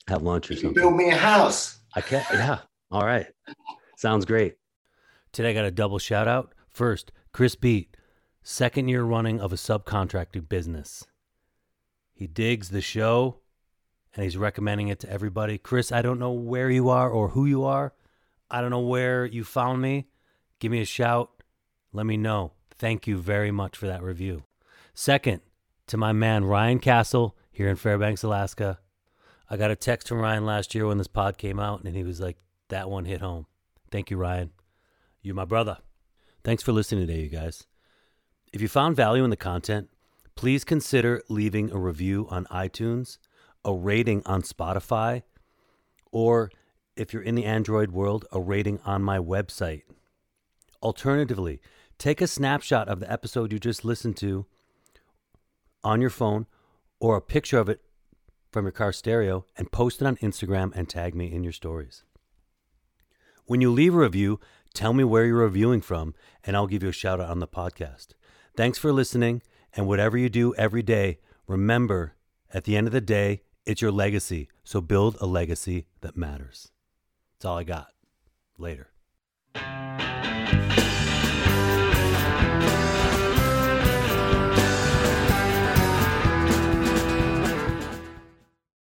have 0.09 0.23
lunch 0.23 0.51
or 0.51 0.55
you 0.55 0.61
something. 0.61 0.83
Build 0.83 0.97
me 0.97 1.11
a 1.11 1.17
house. 1.17 1.81
I 1.95 2.01
can. 2.01 2.25
Yeah. 2.33 2.59
All 2.91 3.05
right. 3.05 3.27
Sounds 3.97 4.25
great. 4.25 4.57
Today 5.33 5.51
I 5.51 5.53
got 5.53 5.65
a 5.65 5.71
double 5.71 5.99
shout 5.99 6.27
out. 6.27 6.55
First, 6.69 7.13
Chris 7.33 7.55
Beat, 7.55 7.97
second 8.43 8.89
year 8.89 9.03
running 9.03 9.41
of 9.41 9.53
a 9.53 9.57
subcontracting 9.57 10.49
business. 10.49 11.07
He 12.13 12.27
digs 12.27 12.71
the 12.71 12.81
show 12.81 13.41
and 14.15 14.25
he's 14.25 14.37
recommending 14.37 14.89
it 14.89 14.99
to 15.01 15.11
everybody. 15.11 15.59
Chris, 15.59 15.93
I 15.93 16.03
don't 16.03 16.19
know 16.19 16.33
where 16.33 16.71
you 16.71 16.89
are 16.89 17.09
or 17.09 17.29
who 17.29 17.47
you 17.47 17.65
are. 17.65 17.93
I 18.51 18.61
don't 18.61 18.71
know 18.71 18.81
where 18.81 19.25
you 19.25 19.45
found 19.45 19.81
me. 19.81 20.09
Give 20.59 20.73
me 20.73 20.81
a 20.81 20.87
shout. 20.87 21.31
Let 21.93 22.07
me 22.07 22.17
know. 22.17 22.53
Thank 22.71 23.07
you 23.07 23.19
very 23.19 23.51
much 23.51 23.77
for 23.77 23.87
that 23.87 24.03
review. 24.03 24.45
Second, 24.95 25.41
to 25.87 25.97
my 25.97 26.13
man 26.13 26.45
Ryan 26.45 26.79
Castle 26.79 27.37
here 27.51 27.69
in 27.69 27.77
Fairbanks, 27.77 28.23
Alaska. 28.23 28.79
I 29.49 29.57
got 29.57 29.71
a 29.71 29.77
text 29.77 30.09
from 30.09 30.21
Ryan 30.21 30.47
last 30.47 30.75
year 30.75 30.87
when 30.87 30.99
this 30.99 31.09
pod 31.09 31.37
came 31.37 31.59
out, 31.59 31.83
and 31.83 31.97
he 31.97 32.05
was 32.05 32.21
like, 32.21 32.37
that 32.69 32.89
one 32.89 33.05
hit 33.05 33.21
home. 33.21 33.47
Thank 33.91 34.11
you, 34.11 34.17
Ryan. 34.17 34.51
You're 35.23 35.35
my 35.35 35.45
brother. 35.45 35.79
Thanks 36.45 36.63
for 36.63 36.73
listening 36.73 37.07
today, 37.07 37.21
you 37.21 37.29
guys. 37.29 37.67
If 38.53 38.61
you 38.61 38.69
found 38.69 38.97
value 38.97 39.23
in 39.23 39.31
the 39.31 39.37
content, 39.37 39.89
please 40.35 40.65
consider 40.65 41.23
leaving 41.29 41.71
a 41.71 41.79
review 41.79 42.27
on 42.31 42.47
iTunes, 42.47 43.19
a 43.65 43.73
rating 43.73 44.23
on 44.27 44.43
Spotify, 44.43 45.23
or 46.11 46.51
if 46.97 47.13
you're 47.13 47.23
in 47.23 47.37
the 47.37 47.45
Android 47.45 47.93
world, 47.93 48.27
a 48.33 48.41
rating 48.41 48.81
on 48.85 49.03
my 49.03 49.19
website. 49.19 49.83
Alternatively, 50.83 51.61
take 51.99 52.21
a 52.21 52.27
snapshot 52.27 52.89
of 52.89 52.99
the 52.99 53.11
episode 53.11 53.53
you 53.53 53.61
just 53.61 53.85
listened 53.85 54.17
to 54.17 54.47
on 55.85 56.01
your 56.01 56.11
phone 56.11 56.47
or 56.99 57.17
a 57.17 57.23
picture 57.23 57.59
of 57.59 57.69
it 57.69 57.83
from 58.51 58.65
your 58.65 58.73
car 58.73 58.93
stereo 58.93 59.45
and 59.57 59.71
post 59.71 60.03
it 60.03 60.07
on 60.07 60.17
Instagram 60.17 60.73
and 60.75 60.89
tag 60.89 61.15
me 61.15 61.33
in 61.33 61.45
your 61.45 61.53
stories. 61.53 62.03
When 63.47 63.61
you 63.61 63.71
leave 63.71 63.95
a 63.95 63.99
review, 63.99 64.41
tell 64.75 64.93
me 64.93 65.05
where 65.05 65.25
you're 65.25 65.37
reviewing 65.37 65.83
from 65.83 66.15
and 66.45 66.57
I'll 66.57 66.67
give 66.67 66.83
you 66.83 66.89
a 66.89 66.93
shout 66.93 67.21
out 67.21 67.31
on 67.31 67.39
the 67.39 67.47
podcast. 67.47 68.09
Thanks 68.57 68.79
for 68.79 68.93
listening, 68.93 69.43
and 69.75 69.87
whatever 69.87 70.19
you 70.19 70.29
do 70.29 70.55
every 70.55 70.83
day, 70.83 71.19
remember 71.47 72.15
at 72.53 72.65
the 72.65 72.77
end 72.77 72.87
of 72.87 72.93
the 72.93 73.01
day, 73.01 73.43
it's 73.65 73.81
your 73.81 73.93
legacy. 73.93 74.49
So 74.65 74.81
build 74.81 75.17
a 75.21 75.27
legacy 75.27 75.87
that 76.01 76.17
matters. 76.17 76.71
That's 77.35 77.45
all 77.47 77.59
I 77.59 77.65
got. 77.65 77.89
Later. 78.59 78.91